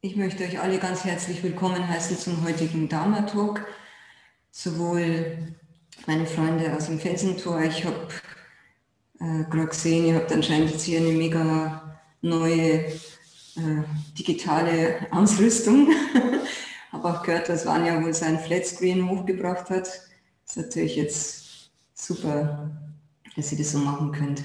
Ich 0.00 0.14
möchte 0.14 0.44
euch 0.44 0.60
alle 0.60 0.78
ganz 0.78 1.02
herzlich 1.02 1.42
willkommen 1.42 1.88
heißen 1.88 2.16
zum 2.16 2.44
heutigen 2.44 2.88
Dharma 2.88 3.22
Talk. 3.22 3.66
Sowohl 4.52 5.56
meine 6.06 6.24
Freunde 6.24 6.72
aus 6.72 6.86
dem 6.86 7.00
Felsentor, 7.00 7.62
ich 7.62 7.84
habe 7.84 8.06
äh, 9.18 9.42
gerade 9.50 9.66
gesehen, 9.66 10.06
ihr 10.06 10.14
habt 10.14 10.30
anscheinend 10.30 10.70
jetzt 10.70 10.84
hier 10.84 11.00
eine 11.00 11.10
mega 11.10 11.98
neue 12.22 12.84
äh, 12.84 12.92
digitale 14.16 15.04
Ausrüstung. 15.10 15.88
habe 16.92 17.08
auch 17.08 17.24
gehört, 17.24 17.48
dass 17.48 17.66
Vanya 17.66 18.00
wohl 18.00 18.14
sein 18.14 18.38
Flatscreen 18.38 19.10
hochgebracht 19.10 19.68
hat. 19.68 19.88
Das 19.88 20.06
ist 20.50 20.56
natürlich 20.58 20.94
jetzt 20.94 21.70
super, 21.92 22.70
dass 23.34 23.50
ihr 23.50 23.58
das 23.58 23.72
so 23.72 23.78
machen 23.78 24.12
könnt. 24.12 24.44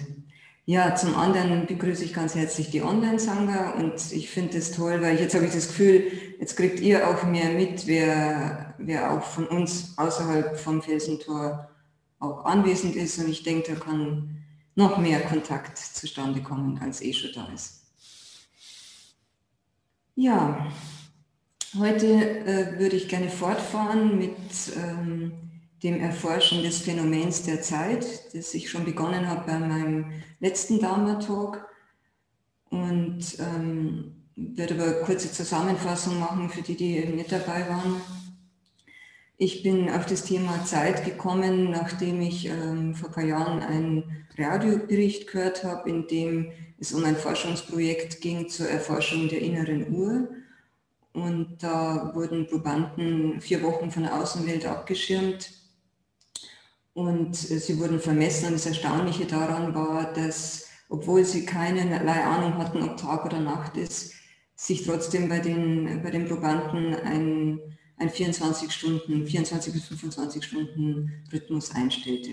Ja, 0.65 0.95
zum 0.95 1.15
anderen 1.15 1.65
begrüße 1.65 2.05
ich 2.05 2.13
ganz 2.13 2.35
herzlich 2.35 2.69
die 2.69 2.83
Online-Sangha 2.83 3.71
und 3.71 3.95
ich 4.13 4.29
finde 4.29 4.57
es 4.57 4.71
toll, 4.71 5.01
weil 5.01 5.19
jetzt 5.19 5.35
habe 5.35 5.45
ich 5.45 5.51
das 5.51 5.67
Gefühl, 5.67 6.09
jetzt 6.39 6.55
kriegt 6.55 6.79
ihr 6.79 7.09
auch 7.09 7.23
mehr 7.25 7.51
mit, 7.51 7.85
wer, 7.85 8.73
wer 8.77 9.11
auch 9.11 9.23
von 9.23 9.45
uns 9.47 9.93
außerhalb 9.97 10.57
vom 10.57 10.81
Felsentor 10.81 11.69
auch 12.19 12.45
anwesend 12.45 12.95
ist 12.95 13.19
und 13.19 13.27
ich 13.27 13.43
denke, 13.43 13.73
da 13.73 13.79
kann 13.79 14.45
noch 14.75 14.97
mehr 14.97 15.19
Kontakt 15.19 15.77
zustande 15.77 16.41
kommen, 16.41 16.79
als 16.81 17.01
eh 17.01 17.11
schon 17.11 17.31
da 17.35 17.51
ist. 17.53 17.81
Ja, 20.15 20.65
heute 21.77 22.07
äh, 22.07 22.79
würde 22.79 22.95
ich 22.95 23.09
gerne 23.09 23.29
fortfahren 23.29 24.17
mit 24.17 24.37
ähm, 24.77 25.33
dem 25.83 25.99
Erforschen 25.99 26.63
des 26.63 26.79
Phänomens 26.79 27.43
der 27.43 27.61
Zeit, 27.61 28.33
das 28.33 28.53
ich 28.53 28.69
schon 28.69 28.85
begonnen 28.85 29.27
habe 29.27 29.45
bei 29.45 29.59
meinem 29.59 30.05
letzten 30.39 30.79
Dharma-Talk. 30.79 31.67
Und 32.69 33.37
ähm, 33.39 34.15
werde 34.35 34.75
aber 34.75 34.85
eine 34.85 35.01
kurze 35.01 35.31
Zusammenfassung 35.31 36.19
machen 36.19 36.49
für 36.49 36.61
die, 36.61 36.75
die 36.75 37.05
nicht 37.05 37.31
dabei 37.31 37.67
waren. 37.69 38.01
Ich 39.37 39.61
bin 39.61 39.89
auf 39.89 40.05
das 40.05 40.23
Thema 40.23 40.63
Zeit 40.65 41.05
gekommen, 41.05 41.69
nachdem 41.69 42.21
ich 42.21 42.47
ähm, 42.47 42.95
vor 42.95 43.09
ein 43.09 43.13
paar 43.13 43.25
Jahren 43.25 43.59
einen 43.59 44.25
Radiobericht 44.37 45.27
gehört 45.27 45.63
habe, 45.63 45.89
in 45.89 46.07
dem 46.07 46.51
es 46.79 46.93
um 46.93 47.03
ein 47.03 47.15
Forschungsprojekt 47.15 48.21
ging 48.21 48.47
zur 48.49 48.69
Erforschung 48.69 49.27
der 49.27 49.41
inneren 49.41 49.93
Uhr. 49.93 50.29
Und 51.11 51.57
da 51.61 52.11
wurden 52.15 52.47
Probanden 52.47 53.39
vier 53.41 53.61
Wochen 53.61 53.91
von 53.91 54.03
der 54.03 54.19
Außenwelt 54.19 54.65
abgeschirmt 54.65 55.62
und 56.93 57.31
äh, 57.31 57.59
sie 57.59 57.79
wurden 57.79 57.99
vermessen 57.99 58.47
und 58.47 58.53
das 58.53 58.65
Erstaunliche 58.65 59.25
daran 59.25 59.73
war, 59.73 60.13
dass, 60.13 60.67
obwohl 60.89 61.25
sie 61.25 61.45
keinerlei 61.45 62.23
Ahnung 62.23 62.55
hatten, 62.57 62.83
ob 62.83 62.97
Tag 62.97 63.25
oder 63.25 63.39
Nacht 63.39 63.77
ist, 63.77 64.13
sich 64.55 64.83
trotzdem 64.83 65.29
bei 65.29 65.39
den, 65.39 66.01
bei 66.03 66.11
den 66.11 66.27
Probanden 66.27 66.95
ein, 66.95 67.59
ein 67.97 68.09
24 68.09 68.71
Stunden, 68.71 69.25
24 69.25 69.73
bis 69.73 69.85
25 69.85 70.43
Stunden 70.43 71.11
Rhythmus 71.31 71.71
einstellte. 71.71 72.31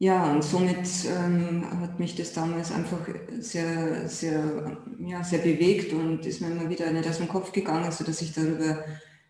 Ja, 0.00 0.30
und 0.30 0.44
somit 0.44 0.86
ähm, 1.06 1.66
hat 1.80 1.98
mich 1.98 2.14
das 2.14 2.32
damals 2.32 2.70
einfach 2.70 3.00
sehr, 3.40 4.08
sehr, 4.08 4.78
ja, 5.00 5.24
sehr 5.24 5.40
bewegt 5.40 5.92
und 5.92 6.24
ist 6.24 6.40
mir 6.40 6.52
immer 6.52 6.70
wieder 6.70 6.92
nicht 6.92 7.08
aus 7.08 7.18
dem 7.18 7.26
Kopf 7.26 7.50
gegangen, 7.50 7.90
sodass 7.90 8.22
ich 8.22 8.32
darüber 8.32 8.84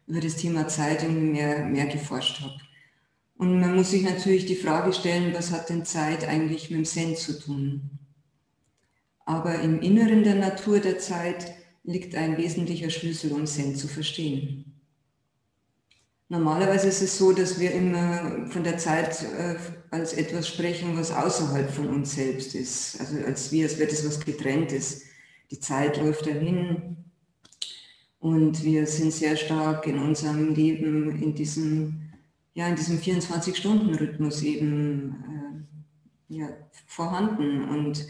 über 0.07 0.21
das 0.21 0.37
Thema 0.37 0.69
Zeit 0.69 1.09
mehr, 1.09 1.65
mehr 1.65 1.87
geforscht 1.87 2.43
habe. 2.43 2.68
Und 3.39 3.61
man 3.61 3.77
muss 3.77 3.93
sich 3.93 4.03
natürlich 4.03 4.47
die 4.47 4.57
Frage 4.57 4.93
stellen, 4.93 5.33
was 5.33 5.53
hat 5.53 5.71
denn 5.71 5.85
Zeit 5.85 6.27
eigentlich 6.27 6.71
mit 6.71 6.81
dem 6.81 6.85
Zen 6.85 7.17
zu 7.17 7.39
tun? 7.39 7.89
Aber 9.25 9.61
im 9.61 9.81
Inneren 9.81 10.25
der 10.25 10.35
Natur 10.35 10.81
der 10.81 10.99
Zeit 10.99 11.55
liegt 11.85 12.17
ein 12.17 12.37
wesentlicher 12.37 12.91
Schlüssel, 12.91 13.33
um 13.33 13.47
Zen 13.47 13.77
zu 13.77 13.87
verstehen. 13.87 14.81
Normalerweise 16.29 16.89
ist 16.89 17.01
es 17.01 17.17
so, 17.17 17.33
dass 17.33 17.61
wir 17.61 17.71
immer 17.71 18.47
von 18.51 18.65
der 18.65 18.77
Zeit 18.77 19.23
äh, 19.23 19.55
als 19.93 20.15
etwas 20.15 20.49
sprechen, 20.49 20.97
was 20.97 21.13
außerhalb 21.13 21.71
von 21.71 21.89
uns 21.89 22.17
selbst 22.17 22.57
ist. 22.57 23.01
Also 23.01 23.25
als 23.25 23.53
wie, 23.53 23.63
als 23.63 23.79
wäre 23.79 23.89
das 23.89 24.05
was 24.05 24.19
Getrenntes. 24.21 25.03
Die 25.51 25.61
Zeit 25.61 25.97
läuft 25.97 26.27
dahin 26.27 26.97
und 28.19 28.65
wir 28.65 28.87
sind 28.87 29.13
sehr 29.13 29.37
stark 29.37 29.87
in 29.87 29.99
unserem 30.01 30.55
Leben 30.55 31.23
in 31.23 31.35
diesem 31.35 32.08
ja 32.59 32.67
in 32.67 32.75
diesem 32.75 32.99
24-Stunden-Rhythmus 32.99 34.43
eben 34.43 35.69
äh, 36.29 36.39
ja, 36.39 36.49
vorhanden. 36.87 37.63
Und 37.69 38.05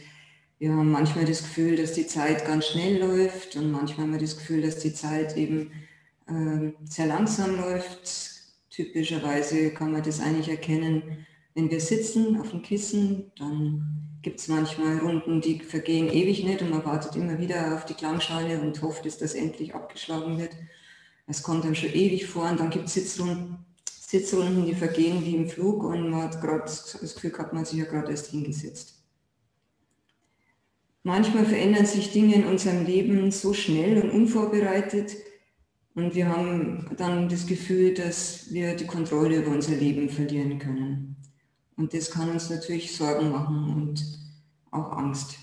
wir 0.59 0.73
haben 0.73 0.91
manchmal 0.91 1.27
das 1.27 1.43
Gefühl, 1.43 1.77
dass 1.77 1.93
die 1.93 2.07
Zeit 2.07 2.47
ganz 2.47 2.69
schnell 2.69 2.99
läuft 2.99 3.57
und 3.57 3.71
manchmal 3.71 4.07
haben 4.07 4.13
wir 4.13 4.21
das 4.21 4.39
Gefühl, 4.39 4.63
dass 4.63 4.79
die 4.79 4.95
Zeit 4.95 5.37
eben 5.37 5.73
äh, 6.29 6.73
sehr 6.85 7.07
langsam 7.07 7.57
läuft. 7.57 8.31
Typischerweise 8.71 9.71
kann 9.71 9.93
man 9.93 10.03
das 10.03 10.19
eigentlich 10.19 10.49
erkennen, 10.49 11.27
wenn 11.55 11.71
wir 11.71 11.81
sitzen 11.81 12.41
auf 12.41 12.51
dem 12.51 12.63
Kissen, 12.63 13.33
dann 13.39 14.19
gibt 14.23 14.41
es 14.41 14.49
manchmal 14.49 14.99
Runden, 14.99 15.43
die 15.43 15.61
vergehen 15.61 16.09
ewig 16.09 16.43
nicht 16.45 16.63
und 16.63 16.71
man 16.71 16.87
wartet 16.87 17.17
immer 17.17 17.39
wieder 17.39 17.75
auf 17.75 17.85
die 17.85 17.95
Klangschale 17.95 18.61
und 18.61 18.81
hofft, 18.81 19.05
dass 19.05 19.19
das 19.19 19.35
endlich 19.35 19.75
abgeschlagen 19.75 20.39
wird. 20.39 20.53
Es 21.27 21.43
kommt 21.43 21.65
dann 21.65 21.75
schon 21.75 21.93
ewig 21.93 22.27
vor 22.27 22.49
und 22.49 22.61
dann 22.61 22.71
gibt 22.71 22.87
es 22.87 22.95
Sitzrunden, 22.95 23.67
Sitzrunden, 24.09 24.65
die 24.65 24.75
vergehen 24.75 25.23
wie 25.23 25.37
im 25.37 25.51
Flug 25.51 25.85
und 25.85 26.09
man 26.09 26.23
hat 26.23 26.41
gerade 26.41 26.63
das 26.65 26.99
Gefühl 27.15 27.31
gehabt, 27.31 27.53
man 27.53 27.61
hat 27.61 27.69
sich 27.69 27.79
ja 27.79 27.85
gerade 27.85 28.11
erst 28.11 28.29
hingesetzt. 28.29 28.95
Manchmal 31.03 31.45
verändern 31.45 31.85
sich 31.85 32.11
Dinge 32.11 32.37
in 32.37 32.47
unserem 32.47 32.87
Leben 32.87 33.31
so 33.31 33.53
schnell 33.53 34.03
und 34.03 34.09
unvorbereitet 34.09 35.15
und 35.95 36.15
wir 36.15 36.27
haben 36.27 36.87
dann 36.97 37.29
das 37.29 37.47
Gefühl, 37.47 37.93
dass 37.93 38.51
wir 38.51 38.77
die 38.77 38.87
Kontrolle 38.87 39.43
über 39.43 39.51
unser 39.51 39.77
Leben 39.77 40.09
verlieren 40.09 40.59
können. 40.59 41.17
Und 41.77 41.93
das 41.93 42.11
kann 42.11 42.31
uns 42.31 42.49
natürlich 42.49 42.97
Sorgen 42.97 43.31
machen 43.31 43.75
und 43.75 44.05
auch 44.71 44.91
Angst. 44.93 45.35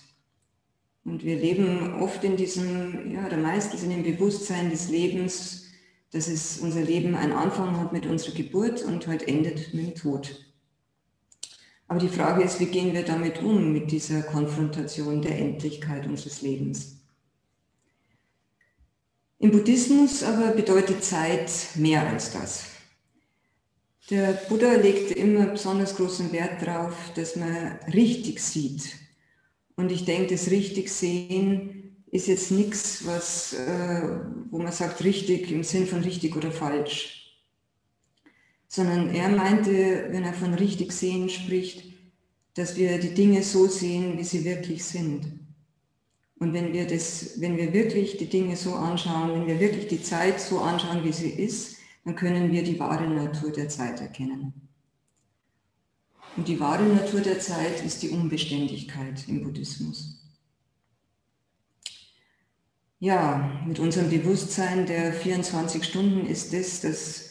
Und 1.03 1.23
wir 1.23 1.35
leben 1.35 2.01
oft 2.01 2.23
in 2.23 2.35
diesem, 2.35 3.11
ja, 3.11 3.27
oder 3.27 3.37
meistens 3.37 3.83
in 3.83 3.91
dem 3.91 4.01
Bewusstsein 4.01 4.71
des 4.71 4.89
Lebens, 4.89 5.65
dass 6.15 6.29
es 6.29 6.59
unser 6.59 6.79
Leben 6.79 7.13
einen 7.13 7.33
Anfang 7.33 7.77
hat 7.77 7.91
mit 7.91 8.05
unserer 8.05 8.33
Geburt 8.33 8.81
und 8.83 9.05
heute 9.05 9.27
endet 9.27 9.73
mit 9.73 9.87
dem 9.87 9.95
Tod. 9.95 10.45
Aber 11.89 11.99
die 11.99 12.07
Frage 12.07 12.41
ist, 12.41 12.61
wie 12.61 12.67
gehen 12.67 12.93
wir 12.93 13.03
damit 13.03 13.43
um, 13.43 13.73
mit 13.73 13.91
dieser 13.91 14.23
Konfrontation 14.23 15.21
der 15.21 15.37
Endlichkeit 15.37 16.07
unseres 16.07 16.41
Lebens? 16.41 17.01
Im 19.39 19.51
Buddhismus 19.51 20.23
aber 20.23 20.53
bedeutet 20.53 21.03
Zeit 21.03 21.51
mehr 21.75 22.07
als 22.07 22.31
das. 22.31 22.63
Der 24.09 24.31
Buddha 24.47 24.71
legte 24.75 25.15
immer 25.15 25.47
besonders 25.47 25.97
großen 25.97 26.31
Wert 26.31 26.65
darauf, 26.65 26.95
dass 27.15 27.35
man 27.35 27.77
richtig 27.93 28.39
sieht. 28.39 28.95
Und 29.75 29.91
ich 29.91 30.05
denke, 30.05 30.33
das 30.33 30.49
richtig 30.49 30.89
sehen 30.93 31.84
ist 32.15 32.27
jetzt 32.27 32.51
nichts, 32.51 33.05
was, 33.05 33.53
äh, 33.53 34.01
wo 34.49 34.59
man 34.59 34.71
sagt 34.71 35.03
richtig 35.03 35.51
im 35.51 35.63
Sinn 35.63 35.85
von 35.85 36.01
richtig 36.01 36.35
oder 36.35 36.51
falsch. 36.51 37.37
Sondern 38.67 39.09
er 39.09 39.29
meinte, 39.29 40.07
wenn 40.09 40.23
er 40.23 40.33
von 40.33 40.53
richtig 40.53 40.91
sehen 40.91 41.29
spricht, 41.29 41.93
dass 42.53 42.77
wir 42.77 42.99
die 42.99 43.13
Dinge 43.13 43.43
so 43.43 43.67
sehen, 43.67 44.17
wie 44.17 44.23
sie 44.23 44.45
wirklich 44.45 44.83
sind. 44.83 45.39
Und 46.39 46.53
wenn 46.53 46.73
wir, 46.73 46.87
das, 46.87 47.39
wenn 47.39 47.57
wir 47.57 47.73
wirklich 47.73 48.17
die 48.17 48.29
Dinge 48.29 48.55
so 48.55 48.75
anschauen, 48.75 49.33
wenn 49.33 49.47
wir 49.47 49.59
wirklich 49.59 49.87
die 49.87 50.01
Zeit 50.01 50.39
so 50.39 50.59
anschauen, 50.59 51.03
wie 51.03 51.13
sie 51.13 51.29
ist, 51.29 51.77
dann 52.05 52.15
können 52.15 52.51
wir 52.51 52.63
die 52.63 52.79
wahre 52.79 53.09
Natur 53.09 53.51
der 53.51 53.67
Zeit 53.67 53.99
erkennen. 53.99 54.53
Und 56.37 56.47
die 56.47 56.59
wahre 56.59 56.83
Natur 56.83 57.21
der 57.21 57.39
Zeit 57.39 57.83
ist 57.85 58.03
die 58.03 58.09
Unbeständigkeit 58.09 59.27
im 59.27 59.43
Buddhismus 59.43 60.14
ja, 62.99 63.61
mit 63.67 63.79
unserem 63.79 64.09
Bewusstsein 64.09 64.85
der 64.85 65.13
24 65.13 65.83
Stunden 65.83 66.25
ist 66.25 66.53
es, 66.53 66.81
dass 66.81 67.29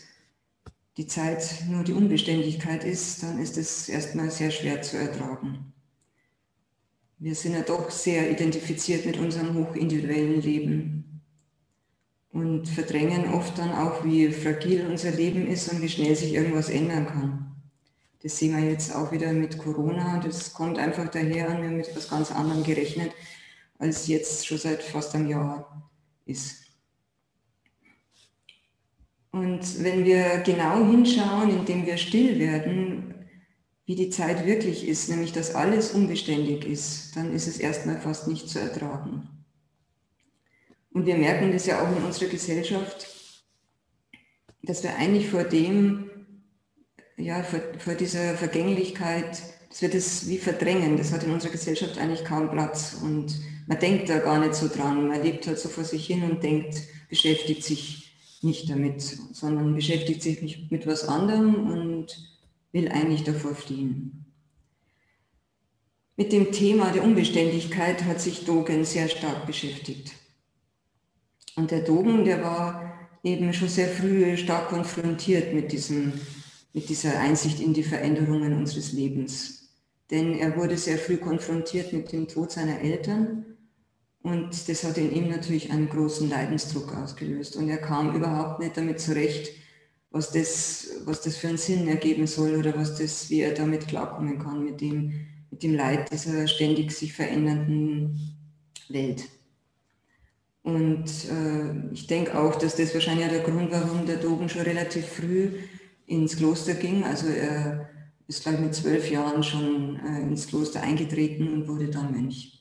die 0.97 1.07
Zeit 1.07 1.65
nur 1.69 1.83
die 1.83 1.93
Unbeständigkeit 1.93 2.85
ist, 2.85 3.23
dann 3.23 3.41
ist 3.41 3.57
es 3.57 3.89
erstmal 3.89 4.31
sehr 4.31 4.51
schwer 4.51 4.83
zu 4.83 4.97
ertragen. 4.97 5.73
Wir 7.19 7.35
sind 7.35 7.55
ja 7.55 7.63
doch 7.63 7.91
sehr 7.91 8.31
identifiziert 8.31 9.07
mit 9.07 9.17
unserem 9.19 9.55
hochindividuellen 9.55 10.43
Leben 10.43 11.23
und 12.31 12.69
verdrängen 12.69 13.33
oft 13.33 13.59
dann 13.59 13.73
auch, 13.73 14.05
wie 14.05 14.31
fragil 14.31 14.87
unser 14.87 15.13
Leben 15.13 15.47
ist 15.47 15.73
und 15.73 15.81
wie 15.81 15.89
schnell 15.89 16.15
sich 16.15 16.35
irgendwas 16.35 16.69
ändern 16.69 17.07
kann. 17.07 17.57
Das 18.23 18.39
sehen 18.39 18.57
wir 18.57 18.69
jetzt 18.69 18.95
auch 18.95 19.13
wieder 19.13 19.33
mit 19.33 19.59
Corona. 19.59 20.21
Das 20.21 20.53
kommt 20.53 20.79
einfach 20.79 21.09
daher, 21.09 21.29
wir 21.29 21.49
haben 21.49 21.77
mit 21.77 21.89
etwas 21.89 22.11
ganz 22.11 22.31
anderem 22.31 22.63
gerechnet 22.63 23.13
als 23.79 24.07
jetzt 24.07 24.47
schon 24.47 24.59
seit 24.59 24.83
fast 24.83 25.15
einem 25.15 25.29
Jahr 25.29 25.91
ist. 26.27 26.65
Und 29.31 29.83
wenn 29.83 30.05
wir 30.05 30.39
genau 30.39 30.89
hinschauen, 30.89 31.51
indem 31.51 31.87
wir 31.87 31.97
still 31.97 32.39
werden, 32.39 33.15
wie 33.87 33.97
die 33.97 34.11
Zeit 34.11 34.47
wirklich 34.47 34.87
ist, 34.87 35.11
nämlich 35.11 35.33
dass 35.33 35.55
alles 35.55 35.91
unbeständig 35.91 36.65
ist, 36.65 37.17
dann 37.17 37.35
ist 37.35 37.49
es 37.49 37.59
erstmal 37.59 38.01
fast 38.01 38.29
nicht 38.29 38.49
zu 38.49 38.61
ertragen. 38.61 39.29
Und 40.93 41.07
wir 41.07 41.17
merken 41.17 41.53
das 41.53 41.67
ja 41.67 41.83
auch 41.83 41.97
in 41.97 42.05
unserer 42.05 42.31
Gesellschaft, 42.31 43.09
dass 44.63 44.83
wir 44.83 44.95
eigentlich 44.97 45.29
vor 45.29 45.45
dem, 45.45 46.11
ja, 47.17 47.43
vor, 47.43 47.61
vor 47.79 47.95
dieser 47.95 48.35
Vergänglichkeit, 48.37 49.43
dass 49.69 49.83
wir 49.83 49.91
das 49.91 50.29
wie 50.29 50.39
verdrängen. 50.39 50.97
Das 50.97 51.13
hat 51.13 51.25
in 51.25 51.33
unserer 51.33 51.51
Gesellschaft 51.51 51.99
eigentlich 51.99 52.25
kaum 52.25 52.51
Platz. 52.51 52.97
Und 53.03 53.35
man 53.67 53.79
denkt 53.79 54.09
da 54.09 54.19
gar 54.19 54.39
nicht 54.39 54.55
so 54.55 54.69
dran. 54.69 55.09
Man 55.09 55.23
lebt 55.23 55.47
halt 55.47 55.59
so 55.59 55.69
vor 55.69 55.85
sich 55.85 56.07
hin 56.07 56.23
und 56.23 56.43
denkt, 56.43 56.83
beschäftigt 57.09 57.65
sich 57.65 58.17
nicht 58.43 58.69
damit, 58.69 59.01
sondern 59.01 59.75
beschäftigt 59.75 60.23
sich 60.23 60.71
mit, 60.71 60.87
was 60.87 61.09
anderem 61.09 61.71
und 61.71 62.07
will 62.73 62.89
eigentlich 62.89 63.25
davor 63.25 63.55
fliehen. 63.55 64.27
Mit 66.17 66.33
dem 66.33 66.53
Thema 66.53 66.93
der 66.93 67.03
Unbeständigkeit 67.03 68.05
hat 68.05 68.21
sich 68.21 68.45
Dogen 68.45 68.85
sehr 68.85 69.09
stark 69.09 69.47
beschäftigt. 69.47 70.13
Und 71.57 71.71
der 71.71 71.81
Dogen, 71.81 72.25
der 72.25 72.43
war 72.43 73.09
eben 73.23 73.53
schon 73.53 73.69
sehr 73.69 73.89
früh 73.89 74.37
stark 74.37 74.69
konfrontiert 74.69 75.55
mit, 75.55 75.73
diesem, 75.73 76.13
mit 76.73 76.89
dieser 76.89 77.19
Einsicht 77.19 77.61
in 77.61 77.73
die 77.73 77.83
Veränderungen 77.83 78.53
unseres 78.53 78.93
Lebens. 78.93 79.71
Denn 80.11 80.39
er 80.39 80.57
wurde 80.57 80.77
sehr 80.77 80.99
früh 80.99 81.17
konfrontiert 81.17 81.93
mit 81.93 82.13
dem 82.13 82.29
Tod 82.29 82.53
seiner 82.53 82.81
Eltern 82.81 83.54
und 84.25 84.71
das 84.71 84.85
hat 84.85 84.97
in 84.97 85.13
ihm 85.13 85.29
natürlich 85.29 85.71
einen 85.71 85.91
großen 85.91 86.31
Leidensdruck 86.31 86.97
ausgelöst. 86.97 87.57
Und 87.57 87.69
er 87.69 87.77
kam 87.77 88.17
überhaupt 88.17 88.59
nicht 88.59 88.75
damit 88.75 88.99
zurecht, 88.99 89.53
was 90.11 90.33
das, 90.33 90.89
was 91.05 91.21
das 91.21 91.37
für 91.37 91.49
einen 91.49 91.59
Sinn 91.59 91.87
ergeben 91.89 92.27
soll 92.27 92.57
oder 92.57 92.75
was 92.75 92.97
das, 92.97 93.29
wie 93.29 93.41
er 93.41 93.53
damit 93.53 93.87
klarkommen 93.87 94.39
kann 94.39 94.65
mit 94.65 94.81
dem, 94.81 95.13
mit 95.51 95.63
dem 95.63 95.75
Leid 95.75 96.11
dieser 96.11 96.47
ständig 96.47 96.93
sich 96.93 97.13
verändernden 97.13 98.19
Welt. 98.89 99.25
Und 100.63 101.05
äh, 101.31 101.93
ich 101.93 102.07
denke 102.07 102.41
auch, 102.41 102.55
dass 102.55 102.77
das 102.77 102.95
wahrscheinlich 102.95 103.29
der 103.29 103.41
Grund 103.41 103.71
war, 103.71 103.83
warum 103.83 104.07
der 104.07 104.17
Dogen 104.17 104.49
schon 104.49 104.63
relativ 104.63 105.05
früh 105.05 105.51
ins 106.07 106.39
Kloster 106.39 106.73
ging. 106.73 107.05
Also 107.05 107.27
er 107.27 107.91
ist, 108.27 108.43
glaube 108.43 108.63
mit 108.63 108.75
zwölf 108.75 109.11
Jahren 109.11 109.43
schon 109.43 109.97
äh, 109.97 110.23
ins 110.23 110.47
Kloster 110.47 110.83
eingetreten 110.83 111.53
und 111.53 111.69
wurde 111.69 111.91
dann 111.91 112.11
Mönch. 112.11 112.54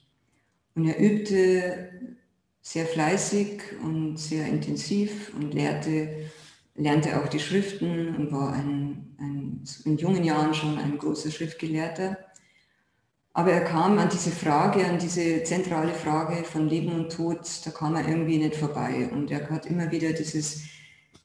Und 0.75 0.87
er 0.87 0.99
übte 0.99 2.17
sehr 2.61 2.85
fleißig 2.85 3.61
und 3.83 4.17
sehr 4.17 4.47
intensiv 4.47 5.33
und 5.35 5.53
lehrte, 5.53 6.29
lernte 6.75 7.21
auch 7.21 7.27
die 7.27 7.39
Schriften 7.39 8.15
und 8.15 8.31
war 8.31 8.53
ein, 8.53 9.15
ein, 9.19 9.63
in 9.85 9.97
jungen 9.97 10.23
Jahren 10.23 10.53
schon 10.53 10.77
ein 10.77 10.97
großer 10.97 11.29
Schriftgelehrter. 11.29 12.17
Aber 13.33 13.51
er 13.51 13.63
kam 13.63 13.97
an 13.97 14.09
diese 14.09 14.31
Frage, 14.31 14.85
an 14.85 14.99
diese 14.99 15.43
zentrale 15.43 15.93
Frage 15.93 16.43
von 16.43 16.69
Leben 16.69 16.93
und 16.93 17.11
Tod, 17.11 17.39
da 17.65 17.71
kam 17.71 17.95
er 17.95 18.07
irgendwie 18.07 18.37
nicht 18.37 18.55
vorbei. 18.55 19.09
Und 19.11 19.31
er 19.31 19.49
hat 19.49 19.65
immer 19.65 19.91
wieder 19.91 20.13
dieses, 20.13 20.63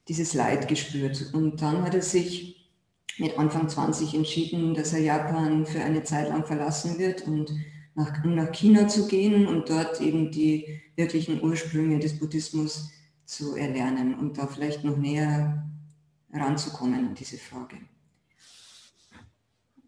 dieses 0.08 0.34
Leid 0.34 0.68
gespürt. 0.68 1.30
Und 1.34 1.60
dann 1.62 1.82
hat 1.84 1.94
er 1.94 2.02
sich 2.02 2.66
mit 3.18 3.38
Anfang 3.38 3.68
20 3.68 4.14
entschieden, 4.14 4.74
dass 4.74 4.92
er 4.92 5.00
Japan 5.00 5.66
für 5.66 5.80
eine 5.80 6.02
Zeit 6.02 6.28
lang 6.28 6.46
verlassen 6.46 6.98
wird 6.98 7.26
und 7.26 7.52
nach, 7.98 8.24
nach 8.24 8.52
China 8.52 8.86
zu 8.86 9.08
gehen 9.08 9.46
und 9.46 9.68
dort 9.68 10.00
eben 10.00 10.30
die 10.30 10.80
wirklichen 10.94 11.42
Ursprünge 11.42 11.98
des 11.98 12.18
Buddhismus 12.18 12.90
zu 13.24 13.56
erlernen 13.56 14.14
und 14.14 14.38
da 14.38 14.46
vielleicht 14.46 14.84
noch 14.84 14.96
näher 14.96 15.68
ranzukommen 16.32 17.08
an 17.08 17.14
diese 17.14 17.38
Frage. 17.38 17.76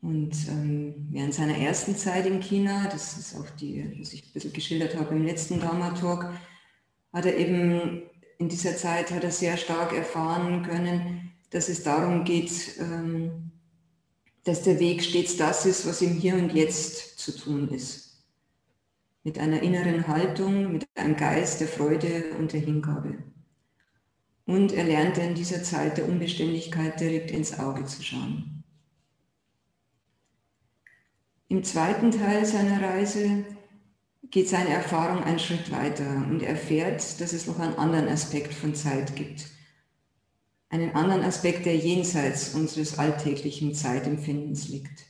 Und 0.03 0.35
ähm, 0.49 1.09
während 1.11 1.35
seiner 1.35 1.57
ersten 1.57 1.95
Zeit 1.95 2.27
in 2.27 2.41
China, 2.41 2.89
das 2.91 3.17
ist 3.19 3.37
auch 3.37 3.49
die, 3.51 3.97
was 4.01 4.13
ich 4.13 4.25
ein 4.25 4.33
bisschen 4.33 4.53
geschildert 4.53 4.97
habe 4.99 5.15
im 5.15 5.25
letzten 5.25 5.61
Dharma-Talk, 5.61 6.33
hat 7.13 7.27
er 7.27 7.37
eben 7.37 8.03
in 8.39 8.49
dieser 8.49 8.77
Zeit 8.77 9.11
hat 9.11 9.23
er 9.23 9.31
sehr 9.31 9.57
stark 9.59 9.93
erfahren 9.93 10.63
können, 10.63 11.33
dass 11.51 11.69
es 11.69 11.83
darum 11.83 12.25
geht, 12.25 12.77
ähm, 12.81 13.50
dass 14.45 14.63
der 14.63 14.79
Weg 14.81 15.03
stets 15.03 15.37
das 15.37 15.67
ist, 15.67 15.87
was 15.87 16.03
im 16.03 16.15
Hier 16.15 16.35
und 16.35 16.55
Jetzt 16.55 17.19
zu 17.19 17.37
tun 17.37 17.69
ist. 17.69 18.25
Mit 19.23 19.39
einer 19.39 19.63
inneren 19.63 20.07
Haltung, 20.09 20.73
mit 20.73 20.89
einem 20.95 21.17
Geist 21.17 21.61
der 21.61 21.69
Freude 21.69 22.33
und 22.39 22.53
der 22.53 22.61
Hingabe. 22.61 23.19
Und 24.47 24.73
er 24.73 24.85
lernte 24.85 25.21
in 25.21 25.35
dieser 25.35 25.63
Zeit 25.63 25.99
der 25.99 26.09
Unbeständigkeit 26.09 26.99
direkt 26.99 27.31
ins 27.31 27.59
Auge 27.59 27.85
zu 27.85 28.03
schauen. 28.03 28.65
Im 31.49 31.63
zweiten 31.65 32.11
Teil 32.11 32.47
seiner 32.47 32.81
Reise 32.81 33.45
geht 34.31 34.49
seine 34.49 34.71
Erfahrung 34.71 35.23
einen 35.25 35.39
Schritt 35.39 35.71
weiter 35.73 36.25
und 36.31 36.43
er 36.43 36.51
erfährt, 36.51 37.21
dass 37.21 37.33
es 37.33 37.47
noch 37.47 37.59
einen 37.59 37.75
anderen 37.75 38.09
Aspekt 38.09 38.55
von 38.55 38.75
Zeit 38.75 39.17
gibt, 39.17 39.47
einen 40.71 40.95
anderen 40.95 41.23
Aspekt, 41.23 41.67
der 41.67 41.77
jenseits 41.77 42.55
unseres 42.55 42.99
alltäglichen 42.99 43.75
Zeitempfindens 43.75 44.69
liegt. 44.69 45.07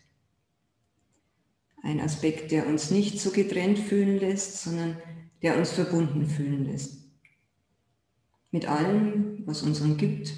Ein 1.83 2.01
Aspekt, 2.01 2.51
der 2.51 2.67
uns 2.67 2.91
nicht 2.91 3.21
so 3.21 3.31
getrennt 3.31 3.79
fühlen 3.79 4.19
lässt, 4.19 4.63
sondern 4.63 4.97
der 5.43 5.59
uns 5.59 5.71
verbunden 5.71 6.27
fühlen 6.27 6.65
lässt. 6.65 7.05
Mit 8.51 8.67
allem, 8.67 9.47
was 9.47 9.63
uns 9.63 9.81
umgibt 9.81 10.33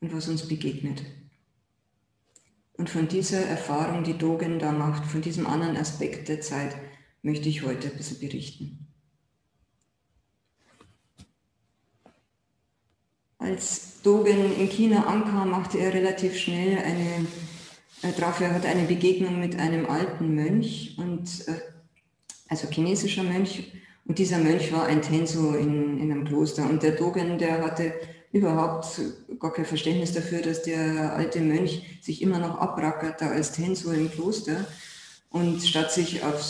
und 0.00 0.12
was 0.12 0.28
uns 0.28 0.46
begegnet. 0.46 1.02
Und 2.76 2.90
von 2.90 3.06
dieser 3.06 3.40
Erfahrung, 3.46 4.02
die 4.02 4.18
Dogen 4.18 4.58
da 4.58 4.72
macht, 4.72 5.06
von 5.06 5.22
diesem 5.22 5.46
anderen 5.46 5.76
Aspekt 5.76 6.28
der 6.28 6.40
Zeit, 6.40 6.76
möchte 7.22 7.48
ich 7.48 7.62
heute 7.62 7.90
ein 7.90 7.96
bisschen 7.96 8.18
berichten. 8.18 8.93
Als 13.44 14.00
Dogen 14.02 14.56
in 14.58 14.68
China 14.70 15.04
ankam, 15.04 15.50
machte 15.50 15.78
er 15.78 15.92
relativ 15.92 16.34
schnell 16.38 16.78
eine, 16.78 17.26
äh, 18.02 18.12
traf 18.18 18.40
er 18.40 18.54
hat 18.54 18.64
eine 18.64 18.84
Begegnung 18.84 19.38
mit 19.38 19.58
einem 19.58 19.84
alten 19.84 20.34
Mönch, 20.34 20.94
und, 20.96 21.28
äh, 21.46 21.60
also 22.48 22.68
chinesischer 22.70 23.22
Mönch. 23.22 23.70
Und 24.06 24.18
dieser 24.18 24.38
Mönch 24.38 24.72
war 24.72 24.86
ein 24.86 25.02
Tenso 25.02 25.52
in, 25.52 26.00
in 26.00 26.10
einem 26.10 26.24
Kloster. 26.24 26.68
Und 26.68 26.82
der 26.82 26.92
Dogen, 26.92 27.36
der 27.36 27.62
hatte 27.62 27.92
überhaupt 28.32 28.98
gar 29.38 29.52
kein 29.52 29.66
Verständnis 29.66 30.12
dafür, 30.12 30.40
dass 30.40 30.62
der 30.62 31.14
alte 31.14 31.40
Mönch 31.40 31.98
sich 32.00 32.22
immer 32.22 32.38
noch 32.38 32.58
abrackerte 32.58 33.26
als 33.26 33.52
Tenso 33.52 33.92
im 33.92 34.10
Kloster. 34.10 34.66
Und 35.28 35.62
statt 35.62 35.92
sich 35.92 36.22
auf 36.22 36.40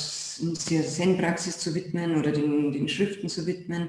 der 0.70 0.86
Zen-Praxis 0.86 1.58
zu 1.58 1.74
widmen 1.74 2.16
oder 2.16 2.30
den, 2.30 2.70
den 2.70 2.88
Schriften 2.88 3.28
zu 3.28 3.46
widmen, 3.46 3.88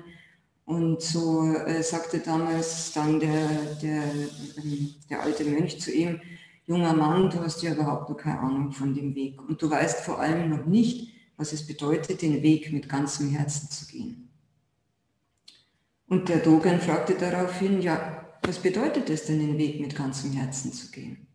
und 0.65 1.01
so 1.01 1.45
äh, 1.53 1.83
sagte 1.83 2.19
damals 2.19 2.91
dann 2.93 3.19
der, 3.19 3.47
der, 3.81 4.03
ähm, 4.57 4.95
der 5.09 5.21
alte 5.21 5.45
Mönch 5.45 5.79
zu 5.79 5.91
ihm, 5.91 6.19
junger 6.65 6.93
Mann, 6.93 7.29
du 7.29 7.39
hast 7.39 7.61
ja 7.61 7.73
überhaupt 7.73 8.09
noch 8.09 8.17
keine 8.17 8.39
Ahnung 8.39 8.71
von 8.71 8.93
dem 8.93 9.13
Weg 9.13 9.39
und 9.47 9.61
du 9.61 9.69
weißt 9.69 10.01
vor 10.01 10.19
allem 10.19 10.49
noch 10.49 10.65
nicht, 10.65 11.13
was 11.37 11.53
es 11.53 11.67
bedeutet, 11.67 12.21
den 12.21 12.41
Weg 12.41 12.73
mit 12.73 12.89
ganzem 12.89 13.29
Herzen 13.29 13.69
zu 13.69 13.85
gehen. 13.85 14.29
Und 16.07 16.29
der 16.29 16.37
Dogen 16.37 16.79
fragte 16.79 17.15
daraufhin, 17.15 17.81
ja, 17.81 18.37
was 18.41 18.59
bedeutet 18.59 19.09
es 19.09 19.25
denn, 19.25 19.39
den 19.39 19.57
Weg 19.57 19.79
mit 19.79 19.95
ganzem 19.95 20.31
Herzen 20.31 20.71
zu 20.71 20.91
gehen? 20.91 21.27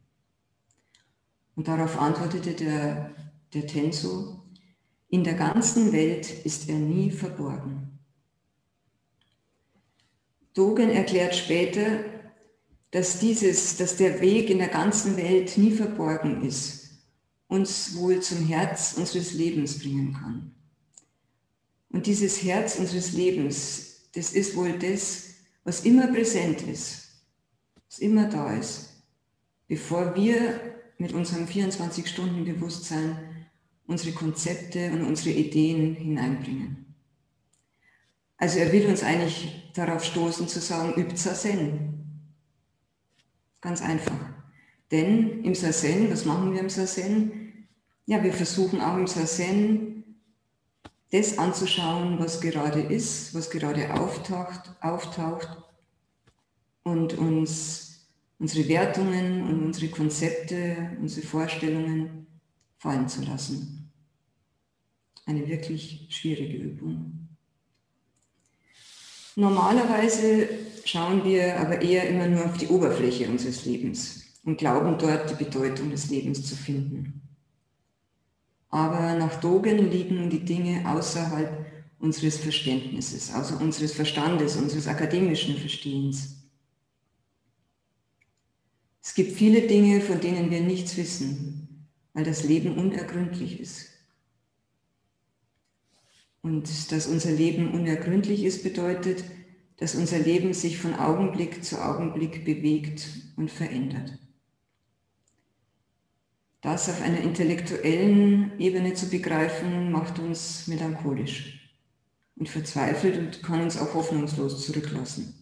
Und 1.55 1.69
darauf 1.69 2.01
antwortete 2.01 2.55
der, 2.55 3.15
der 3.53 3.67
Tenso, 3.67 4.43
in 5.09 5.25
der 5.25 5.35
ganzen 5.35 5.93
Welt 5.93 6.31
ist 6.45 6.69
er 6.69 6.77
nie 6.77 7.11
verborgen. 7.11 7.90
Dogen 10.55 10.91
erklärt 10.91 11.35
später, 11.35 12.05
dass, 12.91 13.21
dieses, 13.21 13.77
dass 13.77 13.97
der 13.97 14.21
Weg 14.21 14.51
in 14.51 14.59
der 14.59 14.69
ganzen 14.69 15.17
Welt 15.17 15.57
nie 15.57 15.71
verborgen 15.71 16.45
ist, 16.45 16.91
uns 17.47 17.97
wohl 17.97 18.21
zum 18.21 18.47
Herz 18.47 18.95
unseres 18.97 19.33
Lebens 19.33 19.79
bringen 19.79 20.13
kann. 20.13 20.55
Und 21.91 22.07
dieses 22.07 22.43
Herz 22.43 22.77
unseres 22.77 23.13
Lebens, 23.13 24.09
das 24.15 24.33
ist 24.33 24.57
wohl 24.57 24.79
das, 24.79 25.25
was 25.65 25.85
immer 25.85 26.09
präsent 26.09 26.63
ist, 26.63 27.09
was 27.89 27.99
immer 27.99 28.29
da 28.29 28.57
ist, 28.57 28.91
bevor 29.69 30.15
wir 30.17 30.61
mit 30.99 31.13
unserem 31.13 31.47
24-Stunden-Bewusstsein 31.47 33.17
unsere 33.87 34.13
Konzepte 34.13 34.91
und 34.93 35.05
unsere 35.05 35.35
Ideen 35.35 35.97
hineinbringen. 35.97 36.90
Also 38.41 38.59
er 38.59 38.73
will 38.73 38.87
uns 38.87 39.03
eigentlich 39.03 39.71
darauf 39.75 40.03
stoßen 40.03 40.49
zu 40.49 40.61
sagen, 40.61 40.95
übt 40.99 41.15
Sazen. 41.17 42.33
Ganz 43.61 43.83
einfach. 43.83 44.19
Denn 44.91 45.45
im 45.45 45.55
Sazen, 45.55 46.11
was 46.11 46.25
machen 46.25 46.55
wir 46.55 46.61
im 46.61 46.71
Sazen? 46.71 47.69
Ja, 48.07 48.25
wir 48.25 48.33
versuchen 48.33 48.81
auch 48.81 48.97
im 48.97 49.07
Sazen 49.07 50.23
das 51.13 51.37
anzuschauen, 51.37 52.19
was 52.19 52.41
gerade 52.41 52.81
ist, 52.81 53.35
was 53.35 53.51
gerade 53.51 53.93
auftaucht, 53.93 54.73
auftaucht 54.81 55.63
und 56.83 57.19
uns 57.19 58.09
unsere 58.39 58.67
Wertungen 58.69 59.43
und 59.43 59.65
unsere 59.67 59.89
Konzepte, 59.89 60.97
unsere 60.99 61.27
Vorstellungen 61.27 62.27
fallen 62.79 63.07
zu 63.07 63.23
lassen. 63.23 63.93
Eine 65.27 65.47
wirklich 65.47 66.07
schwierige 66.09 66.57
Übung. 66.57 67.20
Normalerweise 69.41 70.51
schauen 70.85 71.25
wir 71.25 71.59
aber 71.59 71.81
eher 71.81 72.07
immer 72.11 72.27
nur 72.27 72.45
auf 72.45 72.59
die 72.59 72.67
Oberfläche 72.67 73.27
unseres 73.27 73.65
Lebens 73.65 74.23
und 74.45 74.59
glauben 74.59 74.99
dort 74.99 75.31
die 75.31 75.43
Bedeutung 75.43 75.91
des 75.91 76.11
Lebens 76.11 76.47
zu 76.47 76.55
finden. 76.55 77.23
Aber 78.69 79.15
nach 79.15 79.41
Dogen 79.41 79.91
liegen 79.91 80.29
die 80.29 80.45
Dinge 80.45 80.87
außerhalb 80.87 81.65
unseres 82.01 82.37
Verständnisses, 82.37 83.33
also 83.33 83.57
unseres 83.57 83.95
Verstandes, 83.95 84.57
unseres 84.57 84.87
akademischen 84.87 85.57
Verstehens. 85.57 86.45
Es 89.03 89.15
gibt 89.15 89.33
viele 89.33 89.63
Dinge, 89.63 90.03
von 90.03 90.21
denen 90.21 90.51
wir 90.51 90.61
nichts 90.61 90.99
wissen, 90.99 91.89
weil 92.13 92.25
das 92.25 92.45
Leben 92.45 92.77
unergründlich 92.77 93.59
ist. 93.59 93.90
Und 96.43 96.93
dass 96.93 97.07
unser 97.07 97.33
Leben 97.33 97.73
unergründlich 97.73 98.45
ist, 98.45 98.63
bedeutet, 98.63 99.25
dass 99.77 99.95
unser 99.95 100.19
Leben 100.19 100.53
sich 100.53 100.79
von 100.79 100.95
Augenblick 100.95 101.65
zu 101.65 101.83
Augenblick 101.83 102.45
bewegt 102.45 103.09
und 103.37 103.51
verändert. 103.51 104.19
Das 106.61 106.91
auf 106.91 107.01
einer 107.01 107.21
intellektuellen 107.21 108.59
Ebene 108.59 108.93
zu 108.93 109.09
begreifen, 109.09 109.91
macht 109.91 110.19
uns 110.19 110.67
melancholisch 110.67 111.73
und 112.37 112.49
verzweifelt 112.49 113.19
und 113.19 113.43
kann 113.43 113.63
uns 113.63 113.79
auch 113.79 113.95
hoffnungslos 113.95 114.67
zurücklassen. 114.67 115.35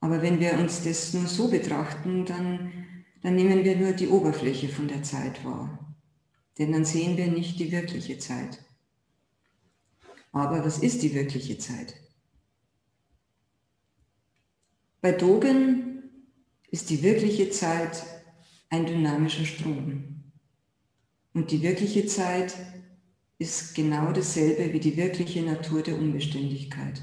Aber 0.00 0.22
wenn 0.22 0.40
wir 0.40 0.54
uns 0.54 0.82
das 0.84 1.12
nur 1.12 1.26
so 1.26 1.48
betrachten, 1.48 2.24
dann, 2.24 2.72
dann 3.22 3.34
nehmen 3.34 3.64
wir 3.64 3.76
nur 3.76 3.92
die 3.92 4.08
Oberfläche 4.08 4.68
von 4.68 4.88
der 4.88 5.02
Zeit 5.02 5.44
wahr. 5.44 5.94
Denn 6.58 6.72
dann 6.72 6.84
sehen 6.84 7.16
wir 7.16 7.26
nicht 7.26 7.58
die 7.58 7.72
wirkliche 7.72 8.18
Zeit. 8.18 8.58
Aber 10.32 10.64
was 10.64 10.78
ist 10.78 11.02
die 11.02 11.14
wirkliche 11.14 11.58
Zeit? 11.58 11.94
Bei 15.00 15.12
Dogen 15.12 16.02
ist 16.70 16.90
die 16.90 17.02
wirkliche 17.02 17.50
Zeit 17.50 18.04
ein 18.68 18.86
dynamischer 18.86 19.44
Strom. 19.44 20.22
Und 21.32 21.50
die 21.50 21.62
wirkliche 21.62 22.06
Zeit 22.06 22.54
ist 23.38 23.74
genau 23.74 24.12
dasselbe 24.12 24.72
wie 24.72 24.80
die 24.80 24.96
wirkliche 24.96 25.42
Natur 25.42 25.82
der 25.82 25.96
Unbeständigkeit. 25.96 27.02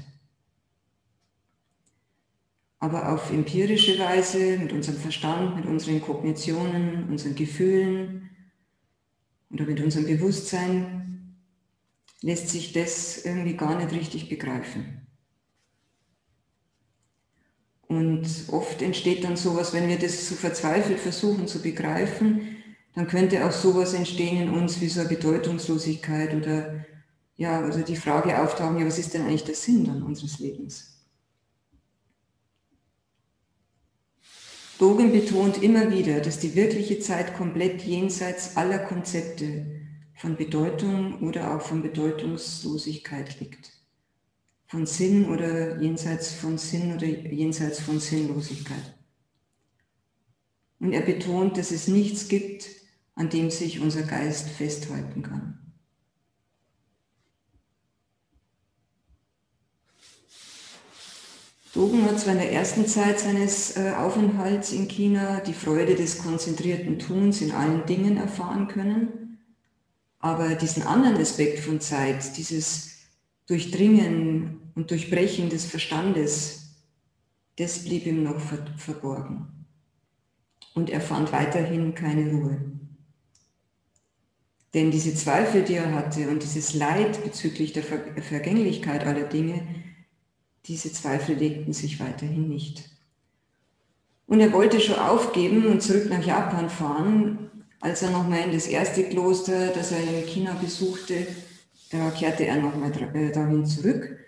Aber 2.78 3.12
auf 3.12 3.30
empirische 3.32 3.98
Weise, 3.98 4.56
mit 4.56 4.72
unserem 4.72 4.98
Verstand, 4.98 5.56
mit 5.56 5.66
unseren 5.66 6.00
Kognitionen, 6.00 7.08
unseren 7.08 7.34
Gefühlen 7.34 8.30
oder 9.50 9.64
mit 9.64 9.80
unserem 9.80 10.06
Bewusstsein 10.06 11.17
lässt 12.22 12.48
sich 12.48 12.72
das 12.72 13.24
irgendwie 13.24 13.56
gar 13.56 13.76
nicht 13.76 13.92
richtig 13.92 14.28
begreifen. 14.28 15.06
Und 17.86 18.28
oft 18.48 18.82
entsteht 18.82 19.24
dann 19.24 19.36
sowas, 19.36 19.72
wenn 19.72 19.88
wir 19.88 19.98
das 19.98 20.28
so 20.28 20.34
verzweifelt 20.34 21.00
versuchen 21.00 21.48
zu 21.48 21.62
begreifen, 21.62 22.56
dann 22.94 23.06
könnte 23.06 23.46
auch 23.46 23.52
sowas 23.52 23.94
entstehen 23.94 24.42
in 24.42 24.50
uns 24.50 24.80
wie 24.80 24.88
so 24.88 25.00
eine 25.00 25.08
Bedeutungslosigkeit 25.08 26.34
oder 26.34 26.84
ja, 27.36 27.60
also 27.60 27.80
die 27.82 27.96
Frage 27.96 28.42
auftauchen, 28.42 28.80
ja, 28.80 28.86
was 28.86 28.98
ist 28.98 29.14
denn 29.14 29.22
eigentlich 29.22 29.44
der 29.44 29.54
Sinn 29.54 29.84
dann 29.84 30.02
unseres 30.02 30.40
Lebens? 30.40 30.98
Dogen 34.78 35.12
betont 35.12 35.62
immer 35.62 35.90
wieder, 35.90 36.20
dass 36.20 36.40
die 36.40 36.54
wirkliche 36.54 37.00
Zeit 37.00 37.36
komplett 37.36 37.82
jenseits 37.82 38.56
aller 38.56 38.78
Konzepte 38.78 39.77
von 40.18 40.36
Bedeutung 40.36 41.22
oder 41.22 41.54
auch 41.54 41.62
von 41.62 41.80
Bedeutungslosigkeit 41.80 43.38
liegt 43.38 43.72
von 44.66 44.84
Sinn 44.84 45.30
oder 45.30 45.80
jenseits 45.80 46.32
von 46.32 46.58
Sinn 46.58 46.94
oder 46.94 47.06
jenseits 47.06 47.80
von 47.80 48.00
Sinnlosigkeit. 48.00 48.98
Und 50.80 50.92
er 50.92 51.00
betont, 51.00 51.56
dass 51.56 51.70
es 51.70 51.88
nichts 51.88 52.28
gibt, 52.28 52.68
an 53.14 53.30
dem 53.30 53.50
sich 53.50 53.80
unser 53.80 54.02
Geist 54.02 54.50
festhalten 54.50 55.22
kann. 55.22 55.58
Dogen 61.74 62.04
hat 62.04 62.18
zwar 62.18 62.32
in 62.32 62.40
der 62.40 62.52
ersten 62.52 62.86
Zeit 62.86 63.20
seines 63.20 63.76
äh, 63.76 63.92
Aufenthalts 63.96 64.72
in 64.72 64.88
China 64.88 65.40
die 65.40 65.52
Freude 65.54 65.94
des 65.94 66.18
konzentrierten 66.18 66.98
Tuns 66.98 67.40
in 67.40 67.52
allen 67.52 67.86
Dingen 67.86 68.16
erfahren 68.16 68.68
können, 68.68 69.27
aber 70.20 70.54
diesen 70.54 70.82
anderen 70.82 71.16
Aspekt 71.16 71.60
von 71.60 71.80
Zeit, 71.80 72.36
dieses 72.36 72.98
Durchdringen 73.46 74.72
und 74.74 74.90
Durchbrechen 74.90 75.48
des 75.48 75.64
Verstandes, 75.64 76.76
das 77.56 77.84
blieb 77.84 78.06
ihm 78.06 78.22
noch 78.22 78.40
verborgen. 78.76 79.66
Und 80.74 80.90
er 80.90 81.00
fand 81.00 81.32
weiterhin 81.32 81.94
keine 81.94 82.30
Ruhe. 82.30 82.60
Denn 84.74 84.90
diese 84.90 85.14
Zweifel, 85.14 85.62
die 85.62 85.74
er 85.74 85.92
hatte 85.94 86.28
und 86.28 86.42
dieses 86.42 86.74
Leid 86.74 87.24
bezüglich 87.24 87.72
der 87.72 87.82
Vergänglichkeit 87.82 89.06
aller 89.06 89.24
Dinge, 89.24 89.66
diese 90.66 90.92
Zweifel 90.92 91.36
legten 91.36 91.72
sich 91.72 91.98
weiterhin 92.00 92.48
nicht. 92.48 92.90
Und 94.26 94.40
er 94.40 94.52
wollte 94.52 94.78
schon 94.78 94.98
aufgeben 94.98 95.66
und 95.66 95.82
zurück 95.82 96.10
nach 96.10 96.24
Japan 96.24 96.68
fahren, 96.68 97.50
als 97.80 98.02
er 98.02 98.10
nochmal 98.10 98.40
in 98.40 98.52
das 98.52 98.66
erste 98.66 99.04
Kloster, 99.04 99.68
das 99.68 99.92
er 99.92 100.00
in 100.00 100.26
China 100.26 100.54
besuchte, 100.54 101.26
da 101.90 102.10
kehrte 102.10 102.46
er 102.46 102.56
nochmal 102.56 102.92
äh, 103.14 103.32
dahin 103.32 103.64
zurück. 103.64 104.18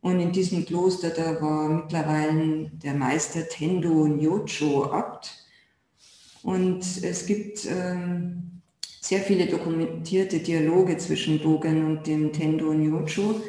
Und 0.00 0.20
in 0.20 0.32
diesem 0.32 0.64
Kloster, 0.64 1.10
da 1.10 1.40
war 1.42 1.68
mittlerweile 1.68 2.70
der 2.70 2.94
Meister 2.94 3.46
Tendo 3.48 4.06
Nyocho 4.06 4.90
Abt. 4.92 5.30
Und 6.42 6.80
es 7.02 7.26
gibt 7.26 7.66
ähm, 7.66 8.62
sehr 9.00 9.20
viele 9.20 9.46
dokumentierte 9.46 10.38
Dialoge 10.38 10.96
zwischen 10.96 11.42
Dogen 11.42 11.84
und 11.84 12.06
dem 12.06 12.32
Tendo 12.32 12.72
Nyocho. 12.72 13.42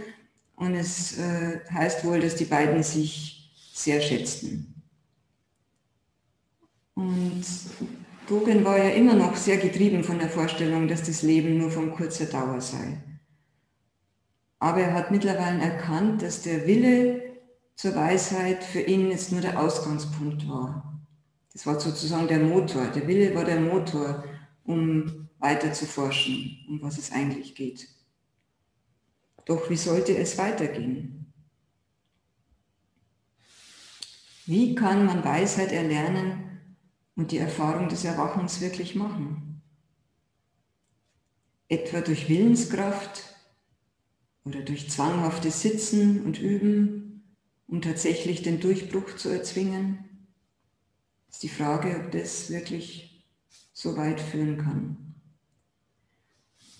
Und 0.55 0.75
es 0.75 1.17
äh, 1.17 1.59
heißt 1.71 2.03
wohl, 2.03 2.19
dass 2.19 2.35
die 2.35 2.45
beiden 2.45 2.83
sich 2.83 3.49
sehr 3.73 4.01
schätzten. 4.01 4.73
Und 6.95 7.43
Dogen 8.31 8.63
war 8.63 8.77
ja 8.77 8.91
immer 8.91 9.13
noch 9.13 9.35
sehr 9.35 9.57
getrieben 9.57 10.05
von 10.05 10.17
der 10.17 10.29
Vorstellung, 10.29 10.87
dass 10.87 11.03
das 11.03 11.21
Leben 11.21 11.57
nur 11.57 11.69
von 11.69 11.91
kurzer 11.91 12.27
Dauer 12.27 12.61
sei. 12.61 13.03
Aber 14.57 14.79
er 14.79 14.93
hat 14.93 15.11
mittlerweile 15.11 15.61
erkannt, 15.61 16.21
dass 16.21 16.41
der 16.41 16.65
Wille 16.65 17.33
zur 17.75 17.93
Weisheit 17.93 18.63
für 18.63 18.79
ihn 18.79 19.11
jetzt 19.11 19.33
nur 19.33 19.41
der 19.41 19.59
Ausgangspunkt 19.59 20.47
war. 20.47 21.03
Das 21.51 21.65
war 21.65 21.77
sozusagen 21.77 22.29
der 22.29 22.39
Motor. 22.39 22.87
Der 22.95 23.05
Wille 23.05 23.35
war 23.35 23.43
der 23.43 23.59
Motor, 23.59 24.23
um 24.63 25.27
weiter 25.39 25.73
zu 25.73 25.85
forschen, 25.85 26.57
um 26.69 26.81
was 26.81 26.97
es 26.97 27.11
eigentlich 27.11 27.53
geht. 27.53 27.85
Doch 29.43 29.69
wie 29.69 29.75
sollte 29.75 30.15
es 30.15 30.37
weitergehen? 30.37 31.33
Wie 34.45 34.73
kann 34.73 35.05
man 35.05 35.21
Weisheit 35.21 35.73
erlernen 35.73 36.50
und 37.21 37.31
die 37.31 37.37
Erfahrung 37.37 37.87
des 37.87 38.03
Erwachens 38.03 38.61
wirklich 38.61 38.95
machen? 38.95 39.61
Etwa 41.69 42.01
durch 42.01 42.27
Willenskraft, 42.27 43.31
oder 44.43 44.61
durch 44.61 44.89
zwanghaftes 44.89 45.61
Sitzen 45.61 46.23
und 46.23 46.39
Üben, 46.39 47.23
um 47.67 47.81
tatsächlich 47.81 48.41
den 48.41 48.59
Durchbruch 48.59 49.15
zu 49.15 49.29
erzwingen, 49.29 49.99
ist 51.29 51.43
die 51.43 51.49
Frage, 51.49 52.01
ob 52.03 52.11
das 52.11 52.49
wirklich 52.49 53.23
so 53.71 53.95
weit 53.95 54.19
führen 54.19 54.57
kann. 54.57 54.97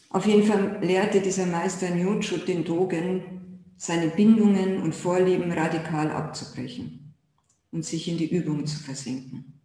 Auf 0.10 0.26
jeden 0.26 0.44
Fall 0.44 0.84
lehrte 0.84 1.22
dieser 1.22 1.46
Meister 1.46 1.90
Nyocho 1.90 2.38
den 2.38 2.66
Dogen, 2.66 3.64
seine 3.78 4.10
Bindungen 4.10 4.82
und 4.82 4.94
Vorlieben 4.94 5.52
radikal 5.52 6.12
abzubrechen 6.12 7.14
und 7.72 7.86
sich 7.86 8.08
in 8.08 8.18
die 8.18 8.30
Übung 8.30 8.66
zu 8.66 8.78
versinken. 8.78 9.61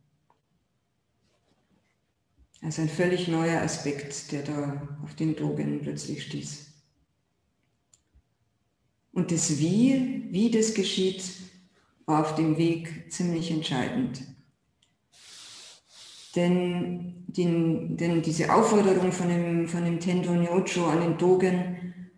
Also 2.63 2.83
ein 2.83 2.89
völlig 2.89 3.29
neuer 3.29 3.61
Aspekt, 3.61 4.33
der 4.33 4.43
da 4.43 4.99
auf 5.05 5.15
den 5.15 5.37
Dogen 5.37 5.81
plötzlich 5.83 6.25
stieß. 6.25 6.67
Und 9.13 9.33
das 9.33 9.59
Wie, 9.59 10.27
wie 10.31 10.51
das 10.51 10.75
geschieht, 10.75 11.25
war 12.07 12.21
auf 12.21 12.35
dem 12.35 12.57
Weg 12.59 13.13
ziemlich 13.13 13.51
entscheidend. 13.51 14.23
Denn, 16.35 17.25
den, 17.27 17.97
denn 17.97 18.21
diese 18.21 18.53
Aufforderung 18.55 19.11
von 19.11 19.29
dem, 19.29 19.69
von 19.69 19.85
dem 19.85 20.01
Tendo 20.01 20.33
Nyocho 20.33 20.87
an 20.87 21.01
den 21.01 21.19
Dogen, 21.19 22.11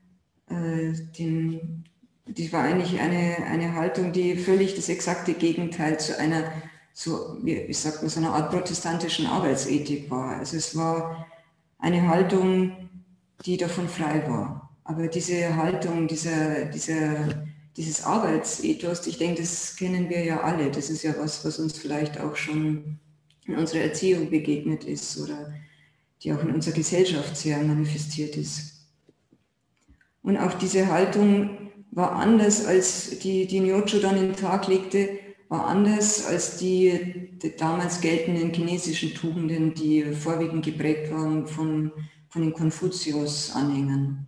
äh, 0.51 0.93
den, 1.17 1.85
die 2.27 2.53
war 2.53 2.65
eigentlich 2.65 3.01
eine, 3.01 3.47
eine 3.47 3.75
Haltung, 3.75 4.13
die 4.13 4.37
völlig 4.37 4.75
das 4.75 4.89
exakte 4.89 5.35
Gegenteil 5.35 6.01
zu 6.01 6.19
einer, 6.19 6.53
so, 7.01 7.37
wie 7.43 7.73
sagt 7.73 8.03
man, 8.03 8.11
so 8.11 8.19
einer 8.19 8.33
Art 8.33 8.51
protestantischen 8.51 9.27
Arbeitsethik 9.27 10.11
war. 10.11 10.39
Also 10.39 10.57
es 10.57 10.77
war 10.77 11.29
eine 11.79 12.09
Haltung, 12.09 12.91
die 13.47 13.57
davon 13.57 13.89
frei 13.89 14.29
war. 14.29 14.77
Aber 14.83 15.07
diese 15.07 15.55
Haltung, 15.55 16.09
dieser, 16.09 16.65
dieser, 16.65 17.47
dieses 17.77 18.03
Arbeitsethos, 18.03 19.07
ich 19.07 19.17
denke, 19.17 19.43
das 19.43 19.77
kennen 19.77 20.11
wir 20.11 20.25
ja 20.25 20.41
alle. 20.41 20.73
Das 20.73 20.91
ist 20.91 21.05
ja 21.05 21.15
was, 21.17 21.45
was 21.45 21.61
uns 21.61 21.79
vielleicht 21.79 22.19
auch 22.19 22.35
schon 22.35 22.99
in 23.47 23.55
unserer 23.55 23.83
Erziehung 23.83 24.29
begegnet 24.29 24.83
ist 24.83 25.21
oder 25.21 25.55
die 26.25 26.33
auch 26.33 26.43
in 26.43 26.53
unserer 26.53 26.75
Gesellschaft 26.75 27.37
sehr 27.37 27.59
manifestiert 27.59 28.37
ist. 28.37 28.89
Und 30.25 30.37
auch 30.37 30.55
diese 30.55 30.91
Haltung 30.91 31.71
war 31.93 32.11
anders, 32.17 32.67
als 32.67 33.21
die, 33.21 33.47
die 33.47 33.61
Nyocho 33.61 34.01
dann 34.01 34.17
in 34.17 34.33
den 34.33 34.37
Tag 34.37 34.67
legte, 34.67 35.28
war 35.49 35.67
anders 35.67 36.27
als 36.27 36.59
die, 36.59 37.31
die 37.39 37.57
damals 37.57 38.01
geltenden 38.01 38.53
chinesischen 38.53 39.15
Tugenden, 39.15 39.75
die 39.75 40.05
vorwiegend 40.13 40.65
geprägt 40.65 41.11
waren 41.11 41.47
von, 41.47 41.93
von 42.29 42.43
den 42.43 42.53
Konfuzius-Anhängern. 42.53 44.27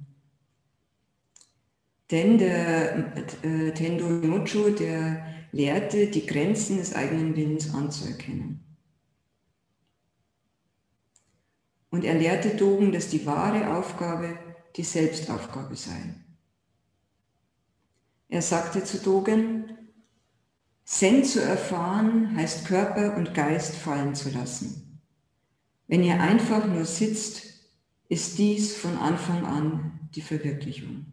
Denn 2.10 2.38
der 2.38 3.14
äh, 3.42 3.72
Tendo 3.72 4.08
Nyocho, 4.08 4.70
der 4.70 5.26
lehrte, 5.52 6.08
die 6.08 6.26
Grenzen 6.26 6.78
des 6.78 6.94
eigenen 6.94 7.36
Willens 7.36 7.72
anzuerkennen. 7.72 8.64
Und 11.90 12.04
er 12.04 12.14
lehrte 12.14 12.50
Dogen, 12.50 12.92
dass 12.92 13.10
die 13.10 13.26
wahre 13.26 13.76
Aufgabe 13.76 14.38
die 14.76 14.84
Selbstaufgabe 14.84 15.76
sei. 15.76 16.14
Er 18.28 18.42
sagte 18.42 18.84
zu 18.84 18.98
Dogen, 18.98 19.76
Zen 20.90 21.22
zu 21.24 21.40
erfahren 21.40 22.36
heißt 22.36 22.66
Körper 22.66 23.16
und 23.16 23.32
Geist 23.32 23.76
fallen 23.76 24.16
zu 24.16 24.28
lassen. 24.28 25.00
Wenn 25.86 26.02
ihr 26.02 26.20
einfach 26.20 26.66
nur 26.66 26.84
sitzt, 26.84 27.44
ist 28.08 28.38
dies 28.38 28.76
von 28.76 28.96
Anfang 28.98 29.46
an 29.46 30.10
die 30.16 30.20
Verwirklichung. 30.20 31.06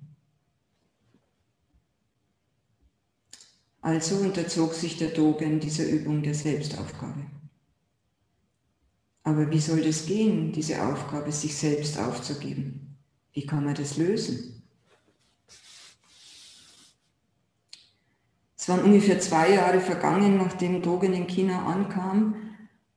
Also 3.80 4.16
unterzog 4.16 4.74
sich 4.74 4.98
der 4.98 5.10
Dogen 5.10 5.60
dieser 5.60 5.86
Übung 5.86 6.24
der 6.24 6.34
Selbstaufgabe. 6.34 7.28
Aber 9.22 9.52
wie 9.52 9.60
soll 9.60 9.84
das 9.84 10.08
gehen, 10.08 10.52
diese 10.54 10.84
Aufgabe, 10.84 11.32
sich 11.32 11.56
selbst 11.56 12.00
aufzugeben? 12.00 12.98
Wie 13.32 13.46
kann 13.46 13.64
man 13.64 13.76
das 13.76 13.98
lösen? 13.98 14.57
Es 18.68 18.74
waren 18.74 18.84
ungefähr 18.84 19.18
zwei 19.22 19.54
Jahre 19.54 19.80
vergangen, 19.80 20.36
nachdem 20.36 20.82
Dogen 20.82 21.14
in 21.14 21.26
China 21.26 21.68
ankam. 21.68 22.36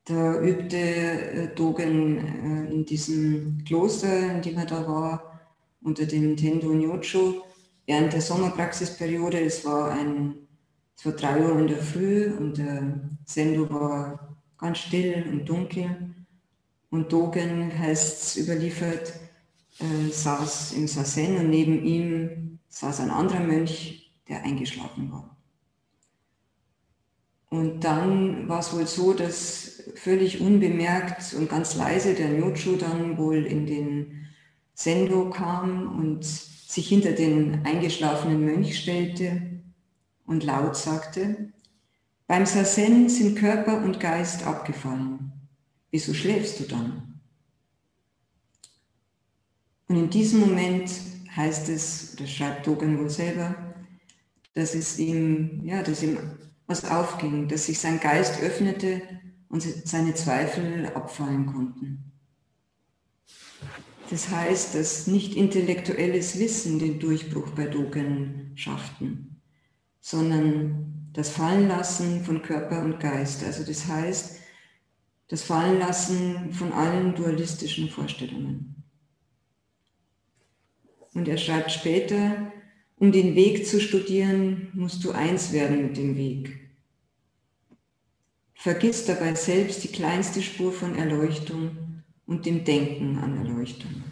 Da 0.04 0.42
übte 0.42 0.76
äh, 0.76 1.54
Dogen 1.54 2.18
äh, 2.18 2.72
in 2.72 2.84
diesem 2.84 3.62
Kloster, 3.64 4.34
in 4.34 4.42
dem 4.42 4.58
er 4.58 4.66
da 4.66 4.88
war, 4.88 5.40
unter 5.80 6.06
dem 6.06 6.36
Tendo 6.36 6.74
Nyocho, 6.74 7.44
während 7.86 8.12
der 8.12 8.20
Sommerpraxisperiode. 8.20 9.38
Es 9.38 9.64
war 9.64 9.92
ein 9.92 10.48
es 10.96 11.06
war 11.06 11.12
drei 11.12 11.40
Uhr 11.40 11.56
in 11.60 11.68
der 11.68 11.78
Früh 11.78 12.32
und 12.36 12.58
der 12.58 13.08
Sendo 13.24 13.70
war 13.70 14.36
ganz 14.58 14.78
still 14.78 15.24
und 15.30 15.48
dunkel. 15.48 16.16
Und 16.90 17.12
Dogen 17.12 17.78
heißt 17.78 18.22
es 18.24 18.36
überliefert, 18.38 19.12
äh, 19.78 20.10
saß 20.10 20.72
im 20.72 20.88
Sassen 20.88 21.36
und 21.36 21.48
neben 21.48 21.84
ihm 21.84 22.58
saß 22.70 22.98
ein 22.98 23.10
anderer 23.10 23.44
Mönch, 23.44 24.12
der 24.26 24.42
eingeschlafen 24.42 25.12
war. 25.12 25.36
Und 27.50 27.80
dann 27.80 28.48
war 28.48 28.60
es 28.60 28.72
wohl 28.72 28.86
so, 28.86 29.12
dass 29.12 29.82
völlig 29.96 30.40
unbemerkt 30.40 31.34
und 31.34 31.50
ganz 31.50 31.74
leise 31.74 32.14
der 32.14 32.28
Nyochu 32.28 32.76
dann 32.76 33.18
wohl 33.18 33.44
in 33.44 33.66
den 33.66 34.28
Sendo 34.72 35.30
kam 35.30 35.98
und 35.98 36.24
sich 36.24 36.88
hinter 36.88 37.12
den 37.12 37.66
eingeschlafenen 37.66 38.44
Mönch 38.44 38.78
stellte 38.78 39.42
und 40.26 40.44
laut 40.44 40.76
sagte, 40.76 41.52
beim 42.28 42.46
Sasen 42.46 43.08
sind 43.08 43.36
Körper 43.36 43.82
und 43.82 43.98
Geist 43.98 44.46
abgefallen. 44.46 45.32
Wieso 45.90 46.14
schläfst 46.14 46.60
du 46.60 46.64
dann? 46.64 47.20
Und 49.88 49.96
in 49.96 50.10
diesem 50.10 50.38
Moment 50.38 50.88
heißt 51.34 51.68
es, 51.68 52.14
das 52.14 52.30
schreibt 52.30 52.68
Dogen 52.68 53.00
wohl 53.00 53.10
selber, 53.10 53.74
dass 54.54 54.76
es 54.76 55.00
ihm, 55.00 55.62
ja, 55.64 55.82
dass 55.82 56.04
ihm 56.04 56.18
was 56.70 56.84
aufging, 56.84 57.48
dass 57.48 57.66
sich 57.66 57.80
sein 57.80 57.98
Geist 57.98 58.40
öffnete 58.40 59.02
und 59.48 59.60
seine 59.60 60.14
Zweifel 60.14 60.86
abfallen 60.94 61.46
konnten. 61.46 62.12
Das 64.08 64.30
heißt, 64.30 64.76
dass 64.76 65.08
nicht 65.08 65.34
intellektuelles 65.34 66.38
Wissen 66.38 66.78
den 66.78 67.00
Durchbruch 67.00 67.50
bei 67.50 67.66
Dogen 67.66 68.52
schafften, 68.54 69.40
sondern 70.00 71.10
das 71.12 71.30
Fallenlassen 71.30 72.24
von 72.24 72.40
Körper 72.42 72.82
und 72.82 73.00
Geist. 73.00 73.44
Also 73.44 73.64
das 73.64 73.88
heißt, 73.88 74.38
das 75.26 75.42
Fallenlassen 75.42 76.52
von 76.52 76.72
allen 76.72 77.16
dualistischen 77.16 77.88
Vorstellungen. 77.88 78.84
Und 81.14 81.26
er 81.26 81.36
schreibt 81.36 81.72
später, 81.72 82.52
um 83.00 83.12
den 83.12 83.34
Weg 83.34 83.66
zu 83.66 83.80
studieren, 83.80 84.68
musst 84.74 85.02
du 85.02 85.12
eins 85.12 85.52
werden 85.52 85.82
mit 85.82 85.96
dem 85.96 86.16
Weg. 86.16 86.60
Vergiss 88.54 89.06
dabei 89.06 89.34
selbst 89.34 89.82
die 89.82 89.88
kleinste 89.88 90.42
Spur 90.42 90.70
von 90.70 90.94
Erleuchtung 90.96 92.02
und 92.26 92.44
dem 92.44 92.62
Denken 92.62 93.16
an 93.16 93.38
Erleuchtung. 93.38 94.04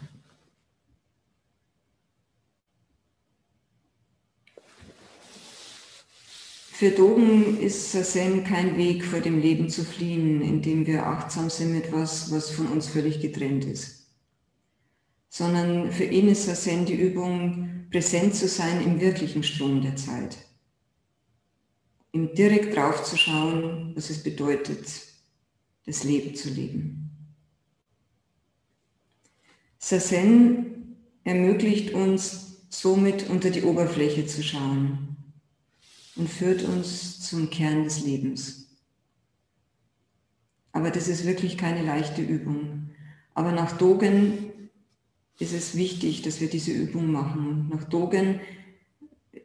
Für 6.71 6.89
Dogen 6.89 7.59
ist 7.59 7.91
Sazen 7.91 8.43
kein 8.43 8.75
Weg, 8.75 9.05
vor 9.05 9.19
dem 9.19 9.39
Leben 9.39 9.69
zu 9.69 9.83
fliehen, 9.83 10.41
indem 10.41 10.87
wir 10.87 11.05
achtsam 11.05 11.51
sind 11.51 11.73
mit 11.73 11.91
was, 11.91 12.31
was 12.31 12.49
von 12.49 12.67
uns 12.67 12.87
völlig 12.87 13.21
getrennt 13.21 13.65
ist. 13.65 13.98
Sondern 15.29 15.91
für 15.91 16.05
ihn 16.05 16.27
ist 16.27 16.45
Sazen 16.45 16.85
die 16.85 16.95
Übung, 16.95 17.87
präsent 17.91 18.35
zu 18.35 18.47
sein 18.47 18.83
im 18.83 18.99
wirklichen 18.99 19.43
Strom 19.43 19.81
der 19.81 19.95
Zeit. 19.95 20.37
Ihm 22.11 22.33
direkt 22.33 22.75
drauf 22.75 23.03
zu 23.03 23.17
schauen, 23.17 23.93
was 23.95 24.09
es 24.09 24.23
bedeutet, 24.23 24.87
das 25.85 26.03
Leben 26.03 26.35
zu 26.35 26.49
leben. 26.49 27.11
Sazen 29.77 30.97
ermöglicht 31.23 31.93
uns 31.93 32.65
somit 32.69 33.29
unter 33.29 33.49
die 33.49 33.63
Oberfläche 33.63 34.25
zu 34.25 34.43
schauen 34.43 35.17
und 36.15 36.29
führt 36.29 36.63
uns 36.63 37.21
zum 37.21 37.49
Kern 37.49 37.83
des 37.83 38.01
Lebens. 38.01 38.77
Aber 40.71 40.91
das 40.91 41.07
ist 41.07 41.25
wirklich 41.25 41.57
keine 41.57 41.83
leichte 41.83 42.21
Übung. 42.21 42.91
Aber 43.33 43.51
nach 43.51 43.77
Dogen 43.77 44.48
ist 45.39 45.53
es 45.53 45.75
wichtig, 45.75 46.21
dass 46.21 46.41
wir 46.41 46.49
diese 46.49 46.71
Übung 46.71 47.11
machen. 47.11 47.69
Nach 47.69 47.85
Dogen, 47.85 48.41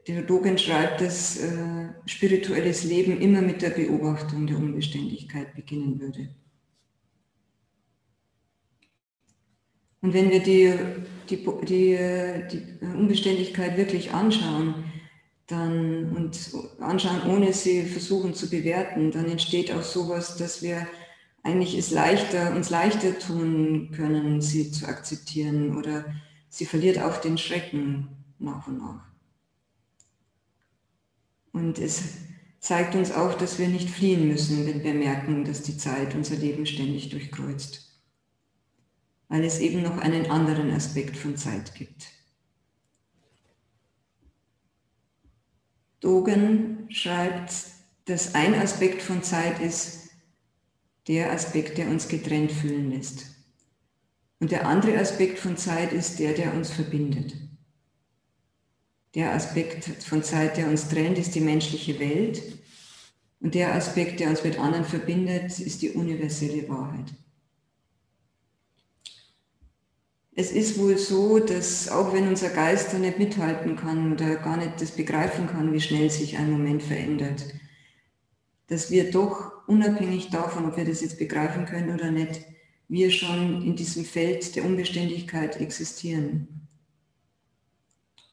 der 0.09 0.23
Dogen 0.23 0.59
schreibt, 0.59 1.01
dass 1.01 1.39
äh, 1.39 1.89
spirituelles 2.07 2.85
Leben 2.85 3.21
immer 3.21 3.41
mit 3.41 3.63
der 3.63 3.71
Beobachtung 3.71 4.47
der 4.47 4.57
Unbeständigkeit 4.57 5.55
beginnen 5.55 6.01
würde. 6.01 6.35
Und 10.03 10.13
wenn 10.13 10.31
wir 10.31 10.41
die, 10.41 10.75
die, 11.31 11.37
die, 11.67 11.99
die 12.53 12.85
Unbeständigkeit 12.85 13.79
wirklich 13.79 14.13
anschauen, 14.13 14.85
dann 15.47 16.15
und 16.15 16.51
anschauen, 16.81 17.23
ohne 17.31 17.53
sie 17.53 17.83
versuchen 17.85 18.35
zu 18.35 18.51
bewerten, 18.51 19.11
dann 19.13 19.31
entsteht 19.31 19.73
auch 19.73 19.83
sowas, 19.83 20.37
dass 20.37 20.63
wir 20.63 20.87
eigentlich 21.45 21.77
es 21.77 21.91
leichter, 21.91 22.57
uns 22.57 22.71
leichter 22.71 23.19
tun 23.19 23.91
können, 23.93 24.41
sie 24.41 24.73
zu 24.73 24.89
akzeptieren 24.89 25.77
oder 25.77 26.07
sie 26.49 26.65
verliert 26.65 26.99
auch 26.99 27.19
den 27.19 27.39
Schrecken 27.39 28.09
nach 28.39 28.67
und 28.67 28.79
nach. 28.79 29.05
Und 31.53 31.79
es 31.79 32.03
zeigt 32.61 32.95
uns 32.95 33.13
auch, 33.13 33.35
dass 33.35 33.59
wir 33.59 33.69
nicht 33.69 33.91
fliehen 33.91 34.27
müssen, 34.27 34.67
wenn 34.67 34.83
wir 34.83 34.95
merken, 34.95 35.45
dass 35.45 35.63
die 35.63 35.77
Zeit 35.77 36.15
unser 36.15 36.37
Leben 36.37 36.65
ständig 36.65 37.11
durchkreuzt. 37.11 37.93
Weil 39.29 39.45
es 39.45 39.61
eben 39.61 39.83
noch 39.83 39.99
einen 39.99 40.31
anderen 40.31 40.71
Aspekt 40.71 41.17
von 41.17 41.37
Zeit 41.37 41.75
gibt. 41.75 42.07
Dogen 46.01 46.87
schreibt, 46.91 47.53
dass 48.07 48.35
ein 48.35 48.55
Aspekt 48.55 49.03
von 49.03 49.23
Zeit 49.23 49.61
ist 49.61 50.04
der 51.09 51.33
Aspekt, 51.33 51.79
der 51.79 51.89
uns 51.89 52.09
getrennt 52.09 52.53
fühlen 52.53 52.91
lässt. 52.91 53.27
Und 54.41 54.51
der 54.51 54.67
andere 54.67 54.99
Aspekt 54.99 55.39
von 55.39 55.57
Zeit 55.57 55.93
ist 55.93 56.19
der, 56.19 56.33
der 56.33 56.55
uns 56.55 56.71
verbindet. 56.71 57.35
Der 59.15 59.33
Aspekt 59.33 59.85
von 59.85 60.23
Zeit, 60.23 60.57
der 60.57 60.69
uns 60.69 60.89
trennt, 60.89 61.19
ist 61.19 61.35
die 61.35 61.41
menschliche 61.41 61.99
Welt. 62.01 62.43
Und 63.41 63.55
der 63.55 63.75
Aspekt, 63.75 64.21
der 64.21 64.29
uns 64.31 64.43
mit 64.43 64.59
anderen 64.59 64.85
verbindet, 64.85 65.59
ist 65.59 65.83
die 65.83 65.91
universelle 65.91 66.69
Wahrheit. 66.69 67.13
es 70.37 70.51
ist 70.51 70.79
wohl 70.79 70.99
so, 70.99 71.39
dass 71.39 71.89
auch 71.89 72.13
wenn 72.13 72.29
unser 72.29 72.51
Geist 72.51 72.93
da 72.93 72.99
nicht 72.99 73.19
mithalten 73.19 73.77
kann 73.77 74.13
oder 74.13 74.37
gar 74.37 74.57
nicht 74.57 74.81
das 74.81 74.91
begreifen 74.91 75.47
kann, 75.47 75.73
wie 75.73 75.81
schnell 75.81 76.11
sich 76.11 76.39
ein 76.39 76.51
Moment 76.51 76.83
verändert, 76.83 77.45
dass 78.69 78.91
wir 78.91 79.11
doch 79.11 79.67
unabhängig 79.67 80.31
davon, 80.31 80.67
ob 80.67 80.77
wir 80.77 80.85
das 80.85 81.01
jetzt 81.01 81.19
begreifen 81.19 81.67
können 81.67 81.95
oder 81.95 82.11
nicht, 82.11 82.43
wir 82.89 83.11
schon 83.11 83.63
in 83.63 83.77
diesem 83.77 84.05
Feld 84.05 84.57
der 84.57 84.65
Unbeständigkeit 84.65 85.61
existieren 85.61 86.69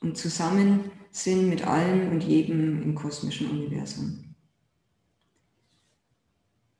und 0.01 0.17
zusammen 0.17 0.91
sind 1.11 1.49
mit 1.49 1.65
allem 1.65 2.09
und 2.11 2.23
jedem 2.23 2.81
im 2.81 2.95
kosmischen 2.95 3.49
Universum. 3.49 4.35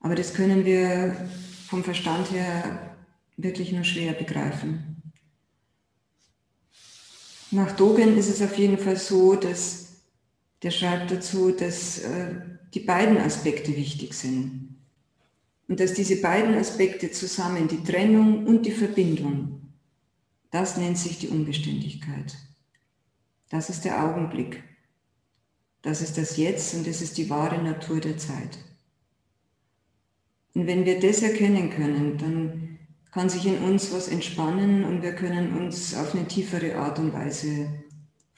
Aber 0.00 0.14
das 0.14 0.34
können 0.34 0.64
wir 0.64 1.28
vom 1.66 1.84
Verstand 1.84 2.30
her 2.32 2.96
wirklich 3.36 3.72
nur 3.72 3.84
schwer 3.84 4.12
begreifen. 4.12 5.02
Nach 7.50 7.70
Dogen 7.76 8.16
ist 8.16 8.28
es 8.28 8.42
auf 8.42 8.56
jeden 8.58 8.78
Fall 8.78 8.96
so, 8.96 9.34
dass 9.36 10.02
der 10.62 10.70
schreibt 10.70 11.10
dazu, 11.10 11.50
dass 11.52 11.98
äh, 11.98 12.34
die 12.74 12.80
beiden 12.80 13.18
Aspekte 13.18 13.76
wichtig 13.76 14.14
sind. 14.14 14.76
Und 15.68 15.80
dass 15.80 15.94
diese 15.94 16.20
beiden 16.20 16.54
Aspekte 16.54 17.10
zusammen, 17.10 17.68
die 17.68 17.82
Trennung 17.82 18.46
und 18.46 18.66
die 18.66 18.72
Verbindung, 18.72 19.72
das 20.50 20.76
nennt 20.76 20.98
sich 20.98 21.18
die 21.18 21.28
Unbeständigkeit. 21.28 22.36
Das 23.48 23.70
ist 23.70 23.84
der 23.84 24.04
Augenblick. 24.04 24.62
Das 25.82 26.00
ist 26.00 26.16
das 26.16 26.36
Jetzt 26.36 26.74
und 26.74 26.86
das 26.86 27.02
ist 27.02 27.18
die 27.18 27.28
wahre 27.28 27.62
Natur 27.62 28.00
der 28.00 28.16
Zeit. 28.16 28.58
Und 30.54 30.66
wenn 30.66 30.84
wir 30.84 31.00
das 31.00 31.22
erkennen 31.22 31.70
können, 31.70 32.18
dann 32.18 32.78
kann 33.10 33.28
sich 33.28 33.46
in 33.46 33.58
uns 33.58 33.92
was 33.92 34.08
entspannen 34.08 34.84
und 34.84 35.02
wir 35.02 35.14
können 35.14 35.56
uns 35.56 35.94
auf 35.94 36.14
eine 36.14 36.26
tiefere 36.26 36.76
Art 36.76 36.98
und 36.98 37.12
Weise 37.12 37.81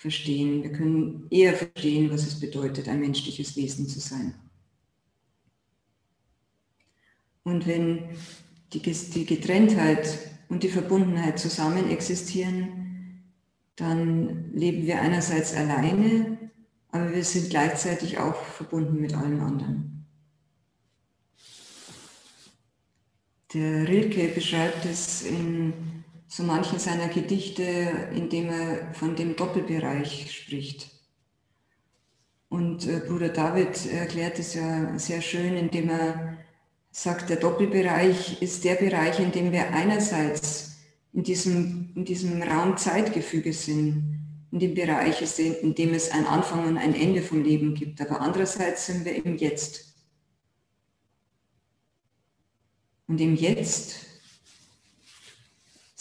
verstehen. 0.04 0.62
Wir 0.62 0.70
können 0.70 1.26
eher 1.30 1.54
verstehen, 1.54 2.10
was 2.10 2.26
es 2.26 2.38
bedeutet, 2.38 2.88
ein 2.88 3.00
menschliches 3.00 3.56
Wesen 3.56 3.88
zu 3.88 4.00
sein. 4.00 4.34
Und 7.42 7.66
wenn 7.66 8.10
die, 8.74 8.80
die 8.80 9.24
Getrenntheit 9.24 10.18
und 10.50 10.62
die 10.62 10.68
Verbundenheit 10.68 11.38
zusammen 11.38 11.88
existieren, 11.88 13.32
dann 13.76 14.52
leben 14.52 14.84
wir 14.84 15.00
einerseits 15.00 15.54
alleine, 15.54 16.50
aber 16.88 17.14
wir 17.14 17.24
sind 17.24 17.48
gleichzeitig 17.48 18.18
auch 18.18 18.36
verbunden 18.36 19.00
mit 19.00 19.14
allen 19.14 19.40
anderen. 19.40 20.06
Der 23.54 23.88
Rilke 23.88 24.28
beschreibt 24.28 24.84
es 24.84 25.22
in 25.22 25.93
so 26.34 26.42
manchen 26.42 26.80
seiner 26.80 27.06
Gedichte, 27.06 27.62
indem 28.12 28.48
er 28.48 28.92
von 28.94 29.14
dem 29.14 29.36
Doppelbereich 29.36 30.32
spricht. 30.32 30.90
Und 32.48 32.88
äh, 32.88 33.02
Bruder 33.06 33.28
David 33.28 33.86
erklärt 33.86 34.40
es 34.40 34.54
ja 34.54 34.98
sehr 34.98 35.22
schön, 35.22 35.56
indem 35.56 35.90
er 35.90 36.38
sagt, 36.90 37.30
der 37.30 37.36
Doppelbereich 37.36 38.42
ist 38.42 38.64
der 38.64 38.74
Bereich, 38.74 39.20
in 39.20 39.30
dem 39.30 39.52
wir 39.52 39.68
einerseits 39.68 40.76
in 41.12 41.22
diesem, 41.22 41.92
in 41.94 42.04
diesem 42.04 42.42
Raum-Zeitgefüge 42.42 43.52
sind, 43.52 44.18
in 44.50 44.58
dem 44.58 44.74
Bereich, 44.74 45.38
in 45.38 45.76
dem 45.76 45.94
es 45.94 46.10
ein 46.10 46.26
Anfang 46.26 46.66
und 46.66 46.78
ein 46.78 46.96
Ende 46.96 47.22
vom 47.22 47.44
Leben 47.44 47.76
gibt, 47.76 48.00
aber 48.00 48.20
andererseits 48.20 48.86
sind 48.86 49.04
wir 49.04 49.24
im 49.24 49.36
Jetzt. 49.36 49.94
Und 53.06 53.20
im 53.20 53.36
Jetzt 53.36 54.03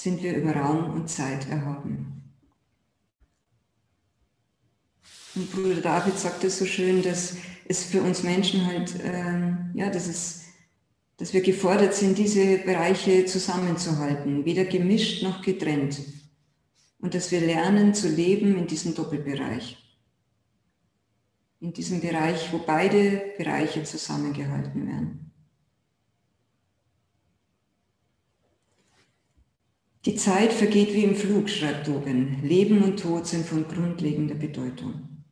sind 0.04 0.22
wir 0.22 0.36
über 0.36 0.52
Raum 0.54 0.92
und 0.92 1.10
Zeit 1.10 1.50
erhaben. 1.50 2.22
Und 5.34 5.50
Bruder 5.52 5.80
David 5.80 6.20
sagt 6.20 6.44
es 6.44 6.60
so 6.60 6.66
schön, 6.66 7.02
dass 7.02 7.38
es 7.70 7.86
für 7.86 8.02
uns 8.02 8.22
Menschen 8.22 8.66
halt, 8.66 8.94
ähm, 9.02 9.72
ja, 9.74 9.90
dass, 9.90 10.08
es, 10.08 10.44
dass 11.16 11.34
wir 11.34 11.42
gefordert 11.42 11.96
sind, 11.96 12.18
diese 12.18 12.58
Bereiche 12.58 13.26
zusammenzuhalten, 13.26 14.44
weder 14.44 14.66
gemischt 14.66 15.24
noch 15.24 15.42
getrennt. 15.42 16.02
Und 17.00 17.16
dass 17.16 17.32
wir 17.32 17.40
lernen 17.40 17.94
zu 17.94 18.10
leben 18.10 18.58
in 18.58 18.68
diesem 18.68 18.96
Doppelbereich. 18.96 19.78
In 21.62 21.72
diesem 21.72 22.02
Bereich, 22.02 22.52
wo 22.52 22.60
beide 22.60 23.34
Bereiche 23.38 23.84
zusammengehalten 23.84 24.86
werden. 24.86 25.23
Die 30.14 30.20
Zeit 30.20 30.54
vergeht 30.54 30.94
wie 30.94 31.06
im 31.06 31.16
Flug, 31.16 31.50
schreibt 31.50 31.88
Dogen. 31.88 32.38
Leben 32.44 32.84
und 32.84 33.00
Tod 33.00 33.26
sind 33.26 33.48
von 33.48 33.68
grundlegender 33.68 34.36
Bedeutung. 34.36 35.26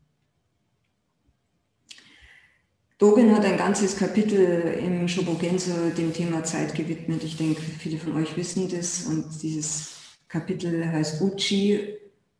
Dogen 2.97 3.35
hat 3.35 3.45
ein 3.45 3.57
ganzes 3.57 3.95
Kapitel 3.95 4.73
im 4.83 5.07
Shobogenzo 5.07 5.91
dem 5.95 6.11
Thema 6.11 6.43
Zeit 6.43 6.73
gewidmet. 6.73 7.23
Ich 7.23 7.37
denke, 7.37 7.61
viele 7.61 7.99
von 7.99 8.15
euch 8.15 8.35
wissen 8.35 8.69
das. 8.69 9.05
Und 9.05 9.25
dieses 9.43 9.91
Kapitel 10.27 10.83
heißt 10.83 11.21
Uchi 11.21 11.97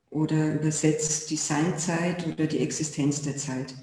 oder 0.09 0.55
übersetzt 0.55 1.29
die 1.29 1.37
Seinzeit 1.37 2.25
oder 2.25 2.47
die 2.47 2.57
Existenz 2.57 3.21
der 3.21 3.37
Zeit. 3.37 3.75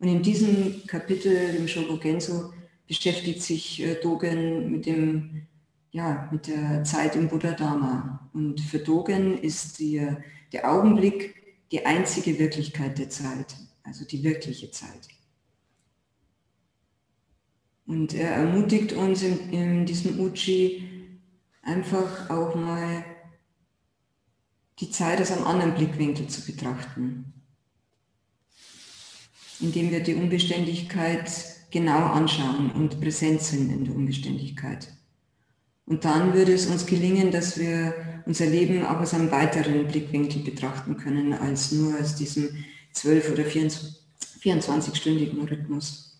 Und 0.00 0.08
in 0.08 0.24
diesem 0.24 0.88
Kapitel 0.88 1.54
im 1.56 1.68
Shobogenzo 1.68 2.52
beschäftigt 2.88 3.42
sich 3.44 3.80
äh, 3.80 3.94
Dogen 4.02 4.72
mit 4.72 4.86
dem 4.86 5.46
ja, 5.92 6.28
mit 6.32 6.46
der 6.46 6.84
Zeit 6.84 7.14
im 7.16 7.28
Buddha 7.28 7.52
Dharma. 7.52 8.28
Und 8.32 8.60
für 8.60 8.78
Dogen 8.78 9.38
ist 9.38 9.78
die, 9.78 10.06
der 10.52 10.70
Augenblick 10.70 11.34
die 11.70 11.86
einzige 11.86 12.38
Wirklichkeit 12.38 12.98
der 12.98 13.10
Zeit, 13.10 13.54
also 13.82 14.04
die 14.04 14.22
wirkliche 14.22 14.70
Zeit. 14.70 15.08
Und 17.86 18.14
er 18.14 18.30
ermutigt 18.30 18.94
uns 18.94 19.22
in, 19.22 19.50
in 19.50 19.86
diesem 19.86 20.18
Uchi 20.18 20.88
einfach 21.62 22.30
auch 22.30 22.54
mal 22.54 23.04
die 24.80 24.90
Zeit 24.90 25.20
aus 25.20 25.30
einem 25.30 25.46
anderen 25.46 25.74
Blickwinkel 25.74 26.26
zu 26.26 26.44
betrachten, 26.44 27.34
indem 29.60 29.90
wir 29.90 30.02
die 30.02 30.14
Unbeständigkeit 30.14 31.30
genau 31.70 32.06
anschauen 32.06 32.70
und 32.72 33.00
präsent 33.00 33.42
sind 33.42 33.70
in 33.70 33.84
der 33.84 33.94
Unbeständigkeit. 33.94 34.88
Und 35.86 36.04
dann 36.04 36.34
würde 36.34 36.52
es 36.52 36.66
uns 36.66 36.86
gelingen, 36.86 37.30
dass 37.30 37.58
wir 37.58 37.94
unser 38.24 38.46
Leben 38.46 38.84
auch 38.84 39.00
aus 39.00 39.14
einem 39.14 39.30
weiteren 39.30 39.86
Blickwinkel 39.88 40.42
betrachten 40.42 40.96
können, 40.96 41.32
als 41.32 41.72
nur 41.72 41.98
aus 41.98 42.14
diesem 42.14 42.50
12- 42.94 43.32
oder 43.32 43.44
24-stündigen 43.44 45.48
Rhythmus. 45.48 46.10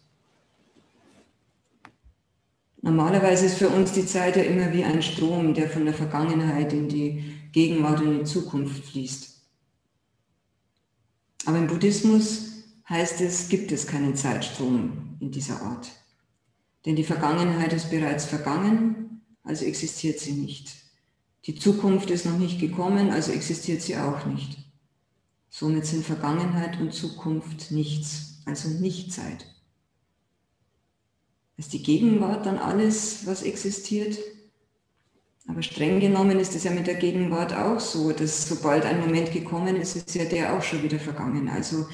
Normalerweise 2.84 3.46
ist 3.46 3.58
für 3.58 3.68
uns 3.68 3.92
die 3.92 4.06
Zeit 4.06 4.36
ja 4.36 4.42
immer 4.42 4.72
wie 4.72 4.82
ein 4.82 5.02
Strom, 5.02 5.54
der 5.54 5.70
von 5.70 5.84
der 5.84 5.94
Vergangenheit 5.94 6.72
in 6.72 6.88
die 6.88 7.32
Gegenwart 7.52 8.00
und 8.00 8.12
in 8.12 8.18
die 8.20 8.24
Zukunft 8.24 8.84
fließt. 8.86 9.40
Aber 11.46 11.58
im 11.58 11.68
Buddhismus 11.68 12.64
heißt 12.88 13.20
es, 13.20 13.48
gibt 13.48 13.70
es 13.70 13.86
keinen 13.86 14.16
Zeitstrom 14.16 15.16
in 15.20 15.30
dieser 15.30 15.62
Art. 15.62 15.92
Denn 16.84 16.96
die 16.96 17.04
Vergangenheit 17.04 17.72
ist 17.72 17.90
bereits 17.90 18.24
vergangen 18.24 19.11
also 19.44 19.64
existiert 19.64 20.18
sie 20.18 20.32
nicht. 20.32 20.72
Die 21.46 21.56
Zukunft 21.56 22.10
ist 22.10 22.26
noch 22.26 22.38
nicht 22.38 22.60
gekommen, 22.60 23.10
also 23.10 23.32
existiert 23.32 23.82
sie 23.82 23.96
auch 23.96 24.26
nicht. 24.26 24.58
Somit 25.50 25.86
sind 25.86 26.04
Vergangenheit 26.04 26.80
und 26.80 26.94
Zukunft 26.94 27.72
nichts, 27.72 28.42
also 28.46 28.68
Nichtzeit. 28.68 29.46
Ist 31.56 31.72
die 31.72 31.82
Gegenwart 31.82 32.46
dann 32.46 32.58
alles, 32.58 33.26
was 33.26 33.42
existiert? 33.42 34.18
Aber 35.48 35.62
streng 35.62 36.00
genommen 36.00 36.38
ist 36.38 36.54
es 36.54 36.64
ja 36.64 36.70
mit 36.70 36.86
der 36.86 36.94
Gegenwart 36.94 37.52
auch 37.52 37.80
so, 37.80 38.12
dass 38.12 38.48
sobald 38.48 38.84
ein 38.84 39.00
Moment 39.00 39.32
gekommen 39.32 39.76
ist, 39.76 39.96
ist 39.96 40.14
ja 40.14 40.24
der 40.24 40.54
auch 40.54 40.62
schon 40.62 40.82
wieder 40.82 40.98
vergangen. 40.98 41.48
Also 41.48 41.86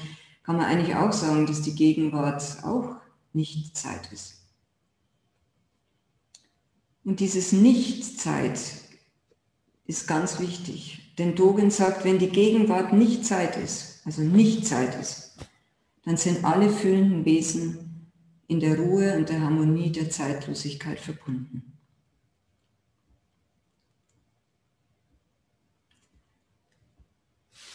kann 0.43 0.57
man 0.57 0.65
eigentlich 0.65 0.95
auch 0.95 1.11
sagen, 1.11 1.45
dass 1.45 1.61
die 1.61 1.75
Gegenwart 1.75 2.63
auch 2.63 2.95
nicht 3.33 3.75
Zeit 3.75 4.11
ist. 4.11 4.38
Und 7.09 7.21
dieses 7.21 7.53
Nichtzeit 7.53 8.59
ist 9.87 10.07
ganz 10.07 10.39
wichtig. 10.39 11.15
Denn 11.17 11.33
Dogen 11.33 11.71
sagt, 11.71 12.05
wenn 12.05 12.19
die 12.19 12.29
Gegenwart 12.29 12.93
nicht 12.93 13.25
Zeit 13.25 13.57
ist, 13.57 14.03
also 14.05 14.21
nicht 14.21 14.67
Zeit 14.67 14.93
ist, 15.01 15.35
dann 16.05 16.17
sind 16.17 16.45
alle 16.45 16.69
fühlenden 16.69 17.25
Wesen 17.25 18.11
in 18.47 18.59
der 18.59 18.77
Ruhe 18.77 19.17
und 19.17 19.27
der 19.27 19.41
Harmonie 19.41 19.91
der 19.91 20.11
Zeitlosigkeit 20.11 20.99
verbunden. 20.99 21.79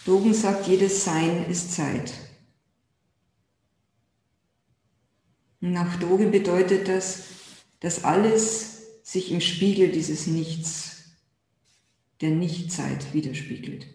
Dogen 0.05 0.33
sagt, 0.33 0.69
jedes 0.69 1.05
Sein 1.05 1.51
ist 1.51 1.73
Zeit. 1.73 2.15
nach 5.61 5.99
Dogen 5.99 6.31
bedeutet 6.31 6.87
das, 6.87 7.25
dass 7.81 8.05
alles 8.05 8.74
sich 9.05 9.31
im 9.31 9.43
Spiegel 9.43 9.93
dieses 9.93 10.27
Nichts, 10.27 11.05
der 12.23 12.31
Nichtzeit 12.31 13.13
widerspiegelt. 13.13 13.87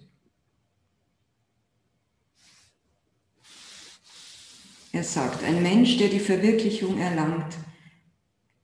Er 4.91 5.03
sagt, 5.03 5.43
ein 5.43 5.63
Mensch, 5.63 5.97
der 5.97 6.09
die 6.09 6.19
Verwirklichung 6.19 6.99
erlangt, 6.99 7.55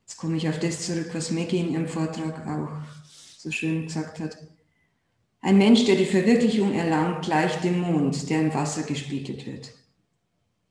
jetzt 0.05 0.17
komme 0.17 0.37
ich 0.37 0.47
auf 0.47 0.59
das 0.59 0.85
zurück, 0.85 1.09
was 1.13 1.31
Maggie 1.31 1.59
in 1.59 1.71
ihrem 1.71 1.87
Vortrag 1.87 2.47
auch 2.47 2.83
so 3.37 3.49
schön 3.51 3.83
gesagt 3.83 4.19
hat, 4.19 4.37
ein 5.41 5.57
Mensch, 5.57 5.85
der 5.85 5.95
die 5.95 6.05
Verwirklichung 6.05 6.73
erlangt, 6.73 7.25
gleicht 7.25 7.63
dem 7.63 7.79
Mond, 7.81 8.29
der 8.29 8.41
im 8.41 8.53
Wasser 8.53 8.83
gespiegelt 8.83 9.45
wird. 9.45 9.73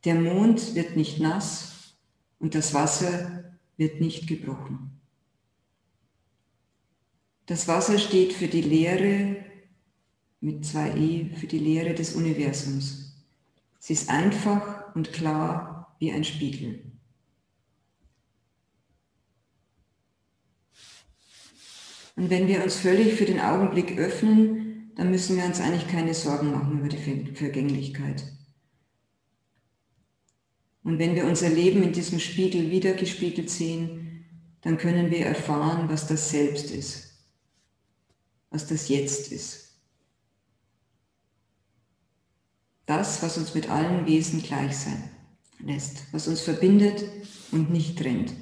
Der 0.05 0.15
Mond 0.15 0.75
wird 0.75 0.97
nicht 0.97 1.21
nass 1.21 1.97
und 2.39 2.55
das 2.55 2.75
Wasser 2.75 3.55
wird 3.77 4.01
nicht 4.01 4.27
gebrochen. 4.27 4.94
Das 7.47 7.69
Wasser 7.69 7.99
steht 7.99 8.33
für 8.33 8.49
die 8.49 8.63
Lehre 8.63 9.37
mit 10.41 10.65
zwei 10.65 10.91
E, 10.97 11.35
für 11.35 11.47
die 11.47 11.59
Lehre 11.59 11.95
des 11.95 12.15
Universums. 12.15 13.15
Sie 13.79 13.93
ist 13.93 14.09
einfach 14.09 14.95
und 14.95 15.13
klar 15.13 15.95
wie 15.99 16.13
ein 16.13 16.25
Spiegel. 16.25 16.81
Und 22.17 22.31
wenn 22.31 22.49
wir 22.49 22.63
uns 22.63 22.77
völlig 22.77 23.15
für 23.15 23.25
den 23.25 23.41
Augenblick 23.41 23.99
öffnen, 23.99 24.93
dann 24.97 25.11
müssen 25.11 25.37
wir 25.37 25.45
uns 25.45 25.61
eigentlich 25.61 25.89
keine 25.89 26.15
Sorgen 26.15 26.53
machen 26.53 26.79
über 26.79 26.89
die 26.89 27.35
Vergänglichkeit. 27.35 28.25
Und 30.85 30.99
wenn 30.99 31.15
wir 31.15 31.25
unser 31.25 31.49
Leben 31.49 31.83
in 31.83 31.93
diesem 31.93 32.21
Spiegel 32.21 32.71
wiedergespiegelt 32.71 33.51
sehen, 33.51 34.27
dann 34.61 34.79
können 34.79 35.11
wir 35.11 35.27
erfahren, 35.27 35.89
was 35.89 36.07
das 36.07 36.31
Selbst 36.31 36.71
ist, 36.71 37.14
was 38.55 38.69
das 38.69 38.89
Jetzt 38.89 39.33
ist. 39.33 39.81
Das, 42.87 43.21
was 43.21 43.37
uns 43.37 43.53
mit 43.53 43.69
allen 43.69 44.07
Wesen 44.07 44.43
gleich 44.43 44.77
sein 44.77 45.11
lässt, 45.59 46.05
was 46.13 46.29
uns 46.29 46.41
verbindet 46.41 47.05
und 47.51 47.71
nicht 47.71 47.99
trennt. 47.99 48.33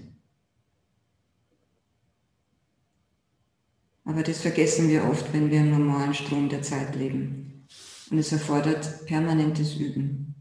Aber 4.04 4.22
das 4.22 4.42
vergessen 4.42 4.90
wir 4.90 5.04
oft, 5.04 5.32
wenn 5.32 5.50
wir 5.50 5.60
im 5.60 5.70
normalen 5.70 6.12
Strom 6.12 6.50
der 6.50 6.60
Zeit 6.60 6.94
leben. 6.94 7.66
Und 8.10 8.18
es 8.18 8.32
erfordert 8.32 9.06
permanentes 9.06 9.76
Üben. 9.76 10.34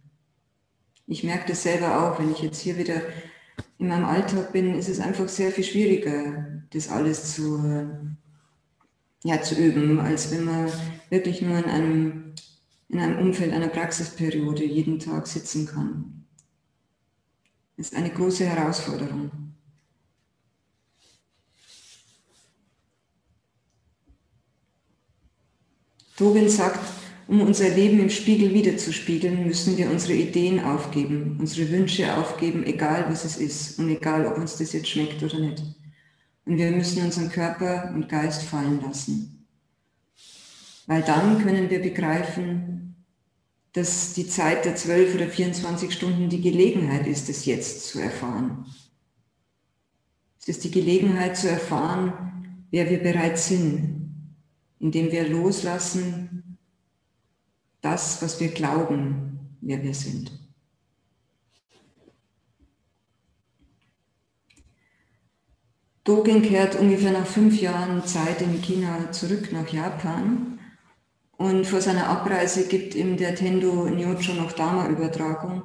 Ich 1.07 1.23
merke 1.23 1.47
das 1.47 1.63
selber 1.63 2.01
auch, 2.11 2.19
wenn 2.19 2.31
ich 2.31 2.39
jetzt 2.39 2.59
hier 2.59 2.77
wieder 2.77 3.01
in 3.77 3.87
meinem 3.87 4.05
Alltag 4.05 4.51
bin, 4.51 4.75
ist 4.75 4.89
es 4.89 4.99
einfach 4.99 5.29
sehr 5.29 5.51
viel 5.51 5.63
schwieriger, 5.63 6.63
das 6.71 6.89
alles 6.89 7.35
zu, 7.35 7.57
ja, 9.23 9.41
zu 9.41 9.55
üben, 9.55 9.99
als 9.99 10.31
wenn 10.31 10.45
man 10.45 10.71
wirklich 11.09 11.41
nur 11.41 11.57
in 11.57 11.65
einem, 11.65 12.33
in 12.89 12.99
einem 12.99 13.19
Umfeld 13.19 13.53
einer 13.53 13.67
Praxisperiode 13.67 14.63
jeden 14.63 14.99
Tag 14.99 15.27
sitzen 15.27 15.67
kann. 15.67 16.25
Das 17.77 17.87
ist 17.87 17.95
eine 17.95 18.09
große 18.09 18.45
Herausforderung. 18.45 19.31
Dogen 26.17 26.49
sagt, 26.49 26.79
um 27.27 27.41
unser 27.41 27.69
Leben 27.69 27.99
im 27.99 28.09
Spiegel 28.09 28.53
wiederzuspiegeln, 28.53 29.47
müssen 29.47 29.77
wir 29.77 29.89
unsere 29.89 30.13
Ideen 30.13 30.63
aufgeben, 30.63 31.37
unsere 31.39 31.71
Wünsche 31.71 32.15
aufgeben, 32.15 32.63
egal 32.65 33.05
was 33.09 33.23
es 33.23 33.37
ist 33.37 33.79
und 33.79 33.89
egal, 33.89 34.27
ob 34.27 34.37
uns 34.37 34.57
das 34.57 34.73
jetzt 34.73 34.89
schmeckt 34.89 35.23
oder 35.23 35.39
nicht. 35.39 35.63
Und 36.45 36.57
wir 36.57 36.71
müssen 36.71 37.03
unseren 37.03 37.29
Körper 37.29 37.91
und 37.93 38.09
Geist 38.09 38.43
fallen 38.43 38.81
lassen. 38.81 39.47
Weil 40.87 41.03
dann 41.03 41.41
können 41.41 41.69
wir 41.69 41.81
begreifen, 41.81 43.05
dass 43.73 44.13
die 44.13 44.27
Zeit 44.27 44.65
der 44.65 44.75
12 44.75 45.15
oder 45.15 45.27
24 45.27 45.93
Stunden 45.93 46.29
die 46.29 46.41
Gelegenheit 46.41 47.07
ist, 47.07 47.29
es 47.29 47.45
jetzt 47.45 47.87
zu 47.87 47.99
erfahren. 47.99 48.65
Es 50.39 50.47
ist 50.47 50.63
die 50.63 50.71
Gelegenheit 50.71 51.37
zu 51.37 51.49
erfahren, 51.49 52.65
wer 52.71 52.89
wir 52.89 53.01
bereits 53.01 53.47
sind, 53.47 54.35
indem 54.79 55.11
wir 55.11 55.29
loslassen 55.29 56.57
das, 57.81 58.21
was 58.21 58.39
wir 58.39 58.49
glauben, 58.49 59.55
wer 59.61 59.83
wir 59.83 59.93
sind. 59.93 60.40
Dogen 66.03 66.41
kehrt 66.41 66.75
ungefähr 66.75 67.11
nach 67.11 67.27
fünf 67.27 67.61
Jahren 67.61 68.05
Zeit 68.05 68.41
in 68.41 68.61
China 68.61 69.11
zurück 69.11 69.51
nach 69.51 69.67
Japan 69.71 70.59
und 71.37 71.65
vor 71.67 71.81
seiner 71.81 72.07
Abreise 72.07 72.67
gibt 72.67 72.95
ihm 72.95 73.17
der 73.17 73.35
Tendo 73.35 73.89
Nyocho 73.89 74.33
noch 74.33 74.51
Dharma-Übertragung 74.51 75.63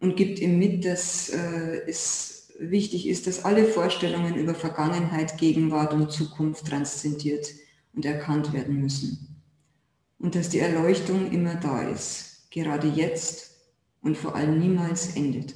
und 0.00 0.16
gibt 0.16 0.38
ihm 0.38 0.58
mit, 0.58 0.84
dass 0.84 1.30
äh, 1.30 1.82
es 1.86 2.52
wichtig 2.58 3.08
ist, 3.08 3.26
dass 3.26 3.44
alle 3.44 3.64
Vorstellungen 3.64 4.34
über 4.34 4.54
Vergangenheit, 4.54 5.38
Gegenwart 5.38 5.94
und 5.94 6.12
Zukunft 6.12 6.66
transzendiert 6.66 7.48
und 7.94 8.04
erkannt 8.04 8.52
werden 8.52 8.80
müssen. 8.80 9.42
Und 10.18 10.34
dass 10.34 10.50
die 10.50 10.60
Erleuchtung 10.60 11.32
immer 11.32 11.54
da 11.54 11.82
ist, 11.82 12.50
gerade 12.50 12.88
jetzt 12.88 13.56
und 14.02 14.18
vor 14.18 14.36
allem 14.36 14.58
niemals 14.58 15.16
endet. 15.16 15.54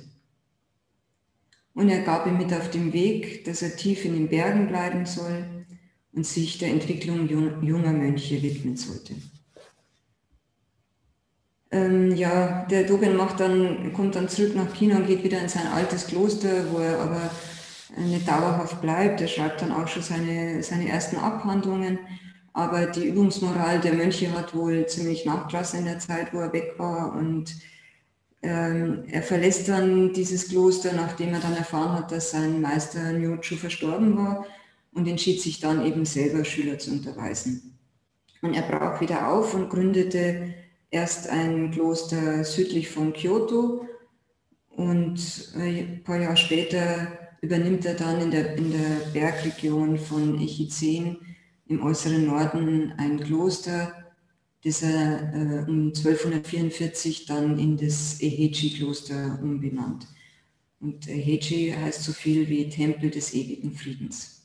Und 1.74 1.88
er 1.88 2.02
gab 2.02 2.26
ihm 2.26 2.38
mit 2.38 2.52
auf 2.52 2.70
den 2.70 2.92
Weg, 2.92 3.44
dass 3.44 3.62
er 3.62 3.76
tief 3.76 4.04
in 4.04 4.14
den 4.14 4.28
Bergen 4.28 4.68
bleiben 4.68 5.06
soll 5.06 5.44
und 6.12 6.24
sich 6.24 6.58
der 6.58 6.70
Entwicklung 6.70 7.28
junger 7.28 7.92
Mönche 7.92 8.40
widmen 8.42 8.76
sollte. 8.76 9.14
Ähm, 11.72 12.14
ja, 12.14 12.64
der 12.66 12.84
Dogen 12.84 13.16
macht 13.16 13.40
dann, 13.40 13.92
kommt 13.92 14.14
dann 14.14 14.28
zurück 14.28 14.54
nach 14.54 14.72
China 14.74 14.98
und 14.98 15.08
geht 15.08 15.24
wieder 15.24 15.40
in 15.40 15.48
sein 15.48 15.66
altes 15.66 16.06
Kloster, 16.06 16.72
wo 16.72 16.78
er 16.78 17.00
aber 17.00 17.30
nicht 17.96 18.28
dauerhaft 18.28 18.80
bleibt. 18.80 19.20
Er 19.20 19.28
schreibt 19.28 19.62
dann 19.62 19.72
auch 19.72 19.88
schon 19.88 20.02
seine, 20.02 20.62
seine 20.62 20.88
ersten 20.88 21.16
Abhandlungen 21.16 21.98
aber 22.54 22.86
die 22.86 23.08
Übungsmoral 23.08 23.80
der 23.80 23.94
Mönche 23.94 24.32
hat 24.32 24.54
wohl 24.54 24.86
ziemlich 24.86 25.26
nachgelassen 25.26 25.80
in 25.80 25.86
der 25.86 25.98
Zeit, 25.98 26.32
wo 26.32 26.38
er 26.38 26.52
weg 26.52 26.74
war. 26.78 27.12
Und 27.12 27.52
ähm, 28.44 29.04
er 29.08 29.22
verlässt 29.22 29.68
dann 29.68 30.12
dieses 30.12 30.48
Kloster, 30.48 30.92
nachdem 30.92 31.32
er 31.32 31.40
dann 31.40 31.56
erfahren 31.56 31.92
hat, 31.94 32.12
dass 32.12 32.30
sein 32.30 32.60
Meister 32.60 33.12
Nyochu 33.12 33.56
verstorben 33.56 34.16
war 34.16 34.44
und 34.92 35.08
entschied 35.08 35.40
sich 35.40 35.60
dann 35.60 35.84
eben 35.84 36.04
selber 36.04 36.44
Schüler 36.44 36.78
zu 36.78 36.90
unterweisen. 36.92 37.78
Und 38.42 38.54
er 38.54 38.62
brach 38.62 39.00
wieder 39.00 39.28
auf 39.28 39.54
und 39.54 39.70
gründete 39.70 40.54
erst 40.90 41.28
ein 41.28 41.70
Kloster 41.70 42.44
südlich 42.44 42.90
von 42.90 43.14
Kyoto 43.14 43.88
und 44.68 45.52
äh, 45.56 45.80
ein 45.80 46.04
paar 46.04 46.20
Jahre 46.20 46.36
später 46.36 47.08
übernimmt 47.40 47.86
er 47.86 47.94
dann 47.94 48.20
in 48.20 48.30
der, 48.30 48.56
in 48.56 48.72
der 48.72 49.10
Bergregion 49.12 49.98
von 49.98 50.38
Echizen 50.38 51.16
im 51.66 51.82
äußeren 51.82 52.26
Norden 52.26 52.92
ein 52.98 53.20
Kloster, 53.20 54.03
das 54.64 54.82
er 54.82 55.32
äh, 55.34 55.70
um 55.70 55.88
1244 55.88 57.26
dann 57.26 57.58
in 57.58 57.76
das 57.76 58.20
Eheji-Kloster 58.20 59.38
umbenannt. 59.42 60.06
Und 60.80 61.06
Eheji 61.08 61.72
heißt 61.72 62.02
so 62.02 62.12
viel 62.12 62.48
wie 62.48 62.68
Tempel 62.70 63.10
des 63.10 63.34
ewigen 63.34 63.72
Friedens. 63.72 64.42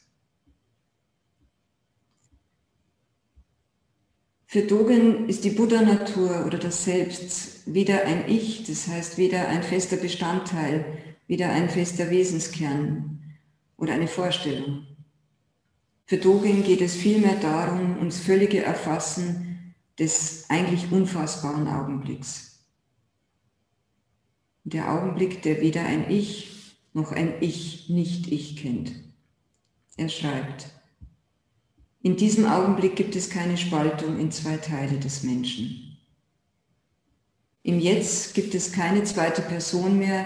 Für 4.45 4.63
Dogen 4.63 5.29
ist 5.29 5.43
die 5.43 5.51
Buddha-Natur 5.51 6.45
oder 6.45 6.57
das 6.57 6.83
Selbst 6.83 7.61
weder 7.65 8.05
ein 8.05 8.27
Ich, 8.27 8.63
das 8.63 8.87
heißt 8.87 9.17
weder 9.17 9.47
ein 9.47 9.63
fester 9.63 9.97
Bestandteil, 9.97 10.85
weder 11.27 11.49
ein 11.49 11.69
fester 11.69 12.09
Wesenskern 12.09 13.21
oder 13.77 13.93
eine 13.93 14.07
Vorstellung. 14.07 14.87
Für 16.05 16.17
Dogen 16.17 16.63
geht 16.63 16.81
es 16.81 16.95
vielmehr 16.95 17.35
darum, 17.35 17.97
ums 17.99 18.19
völlige 18.19 18.63
Erfassen 18.63 19.48
des 19.99 20.45
eigentlich 20.49 20.91
unfassbaren 20.91 21.67
Augenblicks. 21.67 22.65
Der 24.63 24.91
Augenblick, 24.91 25.41
der 25.41 25.61
weder 25.61 25.85
ein 25.85 26.09
Ich 26.09 26.77
noch 26.93 27.11
ein 27.11 27.33
Ich 27.41 27.89
nicht 27.89 28.31
Ich 28.31 28.55
kennt. 28.55 28.91
Er 29.97 30.09
schreibt, 30.09 30.69
in 32.01 32.15
diesem 32.15 32.45
Augenblick 32.45 32.95
gibt 32.95 33.15
es 33.15 33.29
keine 33.29 33.57
Spaltung 33.57 34.19
in 34.19 34.31
zwei 34.31 34.55
Teile 34.57 34.99
des 34.99 35.23
Menschen. 35.23 35.97
Im 37.63 37.79
Jetzt 37.79 38.33
gibt 38.33 38.55
es 38.55 38.71
keine 38.71 39.03
zweite 39.03 39.41
Person 39.41 39.99
mehr, 39.99 40.25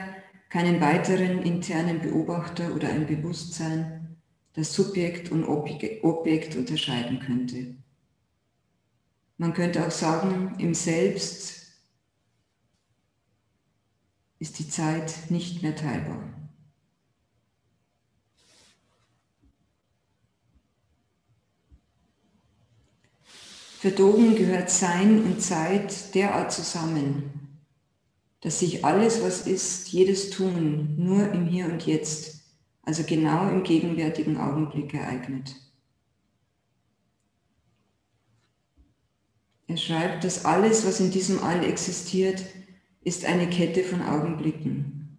keinen 0.50 0.80
weiteren 0.80 1.42
internen 1.42 2.00
Beobachter 2.00 2.76
oder 2.76 2.90
ein 2.90 3.08
Bewusstsein, 3.08 4.18
das 4.54 4.72
Subjekt 4.74 5.32
und 5.32 5.44
Objekt 5.46 6.56
unterscheiden 6.56 7.20
könnte. 7.20 7.76
Man 9.44 9.54
könnte 9.54 9.86
auch 9.86 9.92
sagen, 9.92 10.56
im 10.58 10.74
Selbst 10.74 11.74
ist 14.40 14.58
die 14.58 14.70
Zeit 14.70 15.30
nicht 15.30 15.62
mehr 15.62 15.76
teilbar. 15.76 16.24
Für 23.82 23.92
Dogen 23.92 24.38
gehört 24.38 24.70
Sein 24.70 25.26
und 25.26 25.42
Zeit 25.42 26.16
derart 26.16 26.54
zusammen, 26.54 27.60
dass 28.40 28.60
sich 28.60 28.86
alles, 28.86 29.22
was 29.22 29.46
ist, 29.46 29.90
jedes 29.90 30.30
Tun 30.30 30.96
nur 30.96 31.30
im 31.34 31.48
Hier 31.48 31.66
und 31.66 31.86
Jetzt, 31.86 32.46
also 32.82 33.04
genau 33.04 33.50
im 33.50 33.64
gegenwärtigen 33.64 34.38
Augenblick 34.38 34.94
ereignet. 34.94 35.54
Er 39.74 39.78
schreibt, 39.78 40.24
dass 40.24 40.46
alles, 40.46 40.86
was 40.86 41.00
in 41.00 41.10
diesem 41.10 41.42
All 41.42 41.64
existiert, 41.64 42.46
ist 43.04 43.26
eine 43.26 43.50
Kette 43.50 43.84
von 43.84 44.04
Augenblicken. 44.04 45.18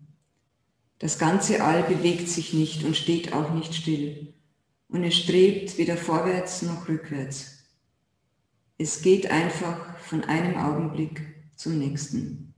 Das 1.01 1.19
ganze 1.19 1.65
All 1.65 1.83
bewegt 1.83 2.29
sich 2.29 2.53
nicht 2.55 2.85
und 2.85 2.97
steht 2.97 3.33
auch 3.33 3.53
nicht 3.53 3.75
still. 3.75 4.33
Und 4.87 5.03
es 5.03 5.17
strebt 5.17 5.77
weder 5.77 5.97
vorwärts 5.97 6.63
noch 6.63 6.87
rückwärts. 6.87 7.65
Es 8.79 9.03
geht 9.03 9.29
einfach 9.29 9.99
von 9.99 10.23
einem 10.23 10.57
Augenblick 10.57 11.23
zum 11.57 11.81
nächsten. 11.81 12.55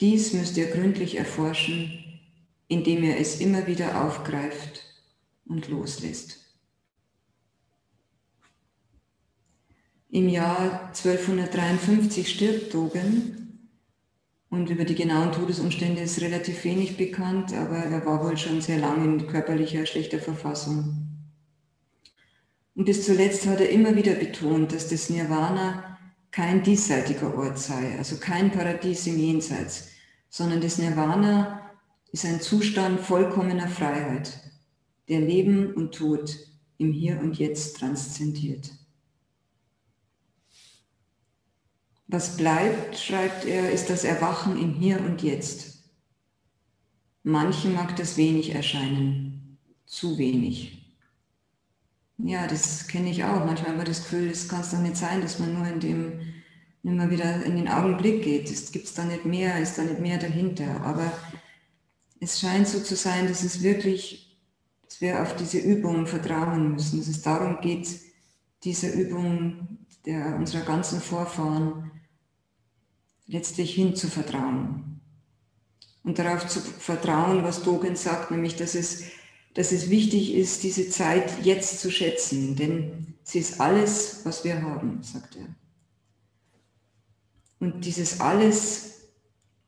Dies 0.00 0.32
müsst 0.32 0.56
ihr 0.56 0.70
gründlich 0.70 1.18
erforschen, 1.18 2.02
indem 2.66 3.04
ihr 3.04 3.18
es 3.18 3.42
immer 3.42 3.66
wieder 3.66 4.06
aufgreift 4.06 4.84
und 5.44 5.68
loslässt. 5.68 6.47
Im 10.10 10.30
Jahr 10.30 10.88
1253 10.88 12.28
stirbt 12.28 12.72
Dogen 12.72 13.68
und 14.48 14.70
über 14.70 14.84
die 14.84 14.94
genauen 14.94 15.32
Todesumstände 15.32 16.00
ist 16.00 16.22
relativ 16.22 16.64
wenig 16.64 16.96
bekannt, 16.96 17.52
aber 17.52 17.76
er 17.76 18.06
war 18.06 18.24
wohl 18.24 18.38
schon 18.38 18.62
sehr 18.62 18.78
lange 18.78 19.04
in 19.04 19.26
körperlicher 19.26 19.84
schlechter 19.84 20.18
Verfassung. 20.18 21.08
Und 22.74 22.86
bis 22.86 23.04
zuletzt 23.04 23.46
hat 23.46 23.60
er 23.60 23.68
immer 23.68 23.94
wieder 23.96 24.14
betont, 24.14 24.72
dass 24.72 24.88
das 24.88 25.10
Nirvana 25.10 25.98
kein 26.30 26.62
diesseitiger 26.62 27.36
Ort 27.36 27.58
sei, 27.58 27.98
also 27.98 28.16
kein 28.16 28.50
Paradies 28.50 29.06
im 29.06 29.18
Jenseits, 29.18 29.90
sondern 30.30 30.62
das 30.62 30.78
Nirvana 30.78 31.70
ist 32.12 32.24
ein 32.24 32.40
Zustand 32.40 33.00
vollkommener 33.00 33.68
Freiheit, 33.68 34.40
der 35.10 35.20
Leben 35.20 35.74
und 35.74 35.94
Tod 35.94 36.34
im 36.78 36.92
Hier 36.92 37.20
und 37.20 37.38
Jetzt 37.38 37.76
transzendiert. 37.76 38.77
Was 42.08 42.38
bleibt, 42.38 42.96
schreibt 42.96 43.44
er, 43.44 43.70
ist 43.70 43.90
das 43.90 44.02
Erwachen 44.02 44.58
im 44.58 44.72
Hier 44.72 44.98
und 45.00 45.22
Jetzt. 45.22 45.84
Manchen 47.22 47.74
mag 47.74 47.94
das 47.96 48.16
wenig 48.16 48.54
erscheinen, 48.54 49.58
zu 49.84 50.16
wenig. 50.16 50.96
Ja, 52.16 52.46
das 52.46 52.88
kenne 52.88 53.10
ich 53.10 53.24
auch. 53.24 53.44
Manchmal 53.44 53.72
habe 53.72 53.82
ich 53.82 53.88
das 53.88 54.02
Gefühl, 54.04 54.30
es 54.30 54.48
kann 54.48 54.62
es 54.62 54.70
doch 54.70 54.78
nicht 54.78 54.96
sein, 54.96 55.20
dass 55.20 55.38
man 55.38 55.52
nur 55.52 55.66
in 55.66 55.80
dem 55.80 56.20
immer 56.82 57.10
wieder 57.10 57.44
in 57.44 57.56
den 57.56 57.68
Augenblick 57.68 58.22
geht. 58.22 58.50
Es 58.50 58.72
gibt 58.72 58.96
da 58.96 59.04
nicht 59.04 59.26
mehr, 59.26 59.60
ist 59.60 59.76
da 59.76 59.82
nicht 59.82 60.00
mehr 60.00 60.16
dahinter. 60.16 60.80
Aber 60.80 61.12
es 62.20 62.40
scheint 62.40 62.66
so 62.66 62.80
zu 62.80 62.96
sein, 62.96 63.28
dass 63.28 63.42
es 63.42 63.62
wirklich, 63.62 64.40
dass 64.86 65.02
wir 65.02 65.20
auf 65.20 65.36
diese 65.36 65.58
Übung 65.58 66.06
vertrauen 66.06 66.72
müssen, 66.72 66.98
dass 66.98 67.08
es 67.08 67.20
darum 67.20 67.60
geht, 67.60 68.00
diese 68.64 68.88
Übung 68.88 69.78
der, 70.06 70.36
unserer 70.36 70.64
ganzen 70.64 71.02
Vorfahren 71.02 71.90
letztlich 73.28 73.74
hinzuvertrauen. 73.74 75.00
Und 76.02 76.18
darauf 76.18 76.46
zu 76.46 76.60
vertrauen, 76.60 77.44
was 77.44 77.62
Dogen 77.62 77.94
sagt, 77.94 78.30
nämlich, 78.30 78.56
dass 78.56 78.74
es, 78.74 79.04
dass 79.54 79.72
es 79.72 79.90
wichtig 79.90 80.34
ist, 80.34 80.62
diese 80.62 80.88
Zeit 80.88 81.44
jetzt 81.44 81.80
zu 81.80 81.90
schätzen, 81.90 82.56
denn 82.56 83.14
sie 83.22 83.40
ist 83.40 83.60
alles, 83.60 84.20
was 84.24 84.44
wir 84.44 84.62
haben, 84.62 85.02
sagt 85.02 85.36
er. 85.36 85.46
Und 87.60 87.84
dieses 87.84 88.20
alles, 88.20 89.10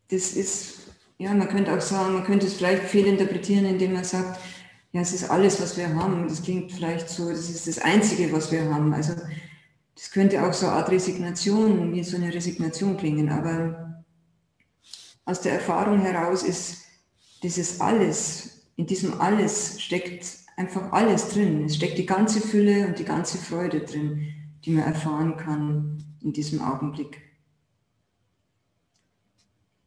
das 0.08 0.32
ist, 0.32 0.78
ja, 1.18 1.34
man 1.34 1.48
könnte 1.48 1.76
auch 1.76 1.80
sagen, 1.80 2.14
man 2.14 2.24
könnte 2.24 2.46
es 2.46 2.54
vielleicht 2.54 2.84
fehlinterpretieren, 2.84 3.66
indem 3.66 3.92
man 3.92 4.04
sagt, 4.04 4.40
ja, 4.92 5.02
es 5.02 5.12
ist 5.12 5.28
alles, 5.30 5.60
was 5.60 5.76
wir 5.76 5.94
haben. 5.94 6.26
Das 6.28 6.42
klingt 6.42 6.72
vielleicht 6.72 7.08
so, 7.08 7.28
das 7.28 7.50
ist 7.50 7.66
das 7.66 7.78
Einzige, 7.78 8.32
was 8.32 8.50
wir 8.50 8.72
haben. 8.72 8.92
Also 8.92 9.12
das 10.00 10.10
könnte 10.12 10.42
auch 10.42 10.54
so 10.54 10.66
eine 10.66 10.76
Art 10.76 10.88
Resignation, 10.88 11.92
wie 11.92 12.02
so 12.02 12.16
eine 12.16 12.32
Resignation 12.32 12.96
klingen, 12.96 13.28
aber 13.28 14.02
aus 15.26 15.42
der 15.42 15.52
Erfahrung 15.52 16.00
heraus 16.00 16.42
ist 16.42 16.78
dieses 17.42 17.82
Alles, 17.82 18.62
in 18.76 18.86
diesem 18.86 19.20
Alles 19.20 19.78
steckt 19.78 20.38
einfach 20.56 20.90
alles 20.90 21.28
drin. 21.28 21.66
Es 21.66 21.76
steckt 21.76 21.98
die 21.98 22.06
ganze 22.06 22.40
Fülle 22.40 22.86
und 22.86 22.98
die 22.98 23.04
ganze 23.04 23.36
Freude 23.36 23.80
drin, 23.80 24.26
die 24.64 24.70
man 24.70 24.84
erfahren 24.84 25.36
kann 25.36 26.02
in 26.22 26.32
diesem 26.32 26.62
Augenblick. 26.62 27.20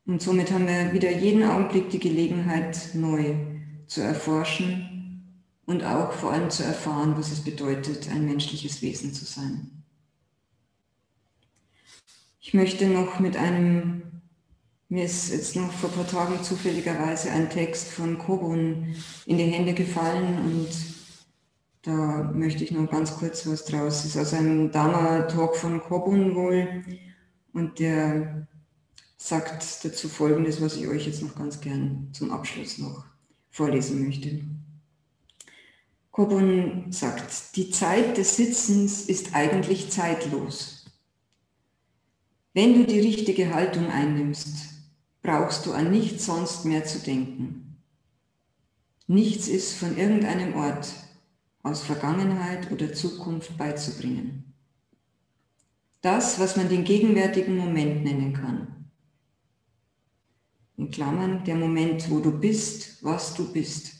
Und 0.05 0.21
somit 0.21 0.51
haben 0.51 0.67
wir 0.67 0.93
wieder 0.93 1.09
jeden 1.09 1.41
Augenblick 1.41 1.89
die 1.89 1.99
Gelegenheit, 1.99 2.91
neu 2.93 3.33
zu 3.87 4.01
erforschen 4.01 5.41
und 5.65 5.83
auch 5.83 6.11
vor 6.11 6.33
allem 6.33 6.51
zu 6.51 6.63
erfahren, 6.63 7.15
was 7.17 7.31
es 7.31 7.43
bedeutet, 7.43 8.09
ein 8.11 8.25
menschliches 8.25 8.83
Wesen 8.83 9.11
zu 9.11 9.25
sein. 9.25 9.82
Ich 12.53 12.59
möchte 12.59 12.85
noch 12.85 13.19
mit 13.19 13.35
einem, 13.35 14.03
mir 14.87 15.05
ist 15.05 15.31
jetzt 15.31 15.55
noch 15.55 15.71
vor 15.71 15.89
ein 15.89 15.95
paar 15.95 16.07
Tagen 16.07 16.43
zufälligerweise 16.43 17.31
ein 17.31 17.49
Text 17.49 17.87
von 17.87 18.19
Kobun 18.19 18.95
in 19.25 19.39
die 19.39 19.45
Hände 19.45 19.73
gefallen 19.73 20.37
und 20.37 20.69
da 21.81 22.31
möchte 22.31 22.63
ich 22.63 22.69
noch 22.69 22.87
ganz 22.91 23.17
kurz 23.17 23.47
was 23.47 23.65
draus. 23.65 24.05
Es 24.05 24.13
ist 24.13 24.17
aus 24.17 24.33
einem 24.35 24.71
Dharma-Talk 24.71 25.55
von 25.55 25.81
Kobun 25.81 26.35
wohl 26.35 26.83
und 27.53 27.79
der 27.79 28.47
sagt 29.17 29.83
dazu 29.83 30.07
Folgendes, 30.07 30.61
was 30.61 30.75
ich 30.75 30.87
euch 30.87 31.07
jetzt 31.07 31.23
noch 31.23 31.33
ganz 31.33 31.59
gern 31.59 32.09
zum 32.11 32.29
Abschluss 32.29 32.77
noch 32.77 33.03
vorlesen 33.49 34.05
möchte. 34.05 34.41
Kobun 36.11 36.91
sagt, 36.91 37.55
die 37.55 37.71
Zeit 37.71 38.15
des 38.17 38.37
Sitzens 38.37 39.09
ist 39.09 39.33
eigentlich 39.33 39.89
zeitlos. 39.89 40.72
Wenn 42.53 42.75
du 42.75 42.85
die 42.85 42.99
richtige 42.99 43.51
Haltung 43.51 43.89
einnimmst, 43.89 44.69
brauchst 45.23 45.65
du 45.65 45.71
an 45.73 45.89
nichts 45.89 46.25
sonst 46.25 46.65
mehr 46.65 46.85
zu 46.85 46.99
denken. 46.99 47.79
Nichts 49.07 49.47
ist 49.47 49.73
von 49.73 49.97
irgendeinem 49.97 50.53
Ort 50.55 50.93
aus 51.63 51.81
Vergangenheit 51.81 52.71
oder 52.71 52.93
Zukunft 52.93 53.57
beizubringen. 53.57 54.53
Das, 56.01 56.39
was 56.39 56.55
man 56.55 56.69
den 56.69 56.83
gegenwärtigen 56.83 57.57
Moment 57.57 58.03
nennen 58.03 58.33
kann. 58.33 58.89
In 60.77 60.91
Klammern, 60.91 61.43
der 61.45 61.55
Moment, 61.55 62.11
wo 62.11 62.19
du 62.19 62.31
bist, 62.39 63.03
was 63.03 63.33
du 63.33 63.51
bist, 63.51 63.93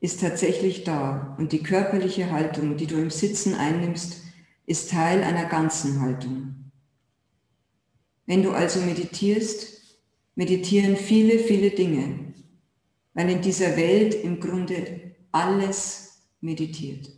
ist 0.00 0.20
tatsächlich 0.20 0.84
da 0.84 1.34
und 1.38 1.52
die 1.52 1.62
körperliche 1.62 2.30
Haltung, 2.30 2.76
die 2.76 2.86
du 2.86 2.96
im 2.96 3.10
Sitzen 3.10 3.54
einnimmst, 3.54 4.22
ist 4.66 4.90
Teil 4.90 5.22
einer 5.24 5.46
ganzen 5.46 6.00
Haltung. 6.00 6.63
Wenn 8.26 8.42
du 8.42 8.52
also 8.52 8.80
meditierst, 8.80 9.98
meditieren 10.34 10.96
viele, 10.96 11.38
viele 11.38 11.70
Dinge, 11.70 12.34
weil 13.12 13.30
in 13.30 13.42
dieser 13.42 13.76
Welt 13.76 14.14
im 14.14 14.40
Grunde 14.40 15.14
alles 15.30 16.22
meditiert. 16.40 17.10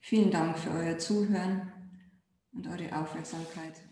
Vielen 0.00 0.30
Dank 0.30 0.58
für 0.58 0.70
euer 0.70 0.98
Zuhören 0.98 1.70
und 2.52 2.66
eure 2.66 2.98
Aufmerksamkeit. 2.98 3.87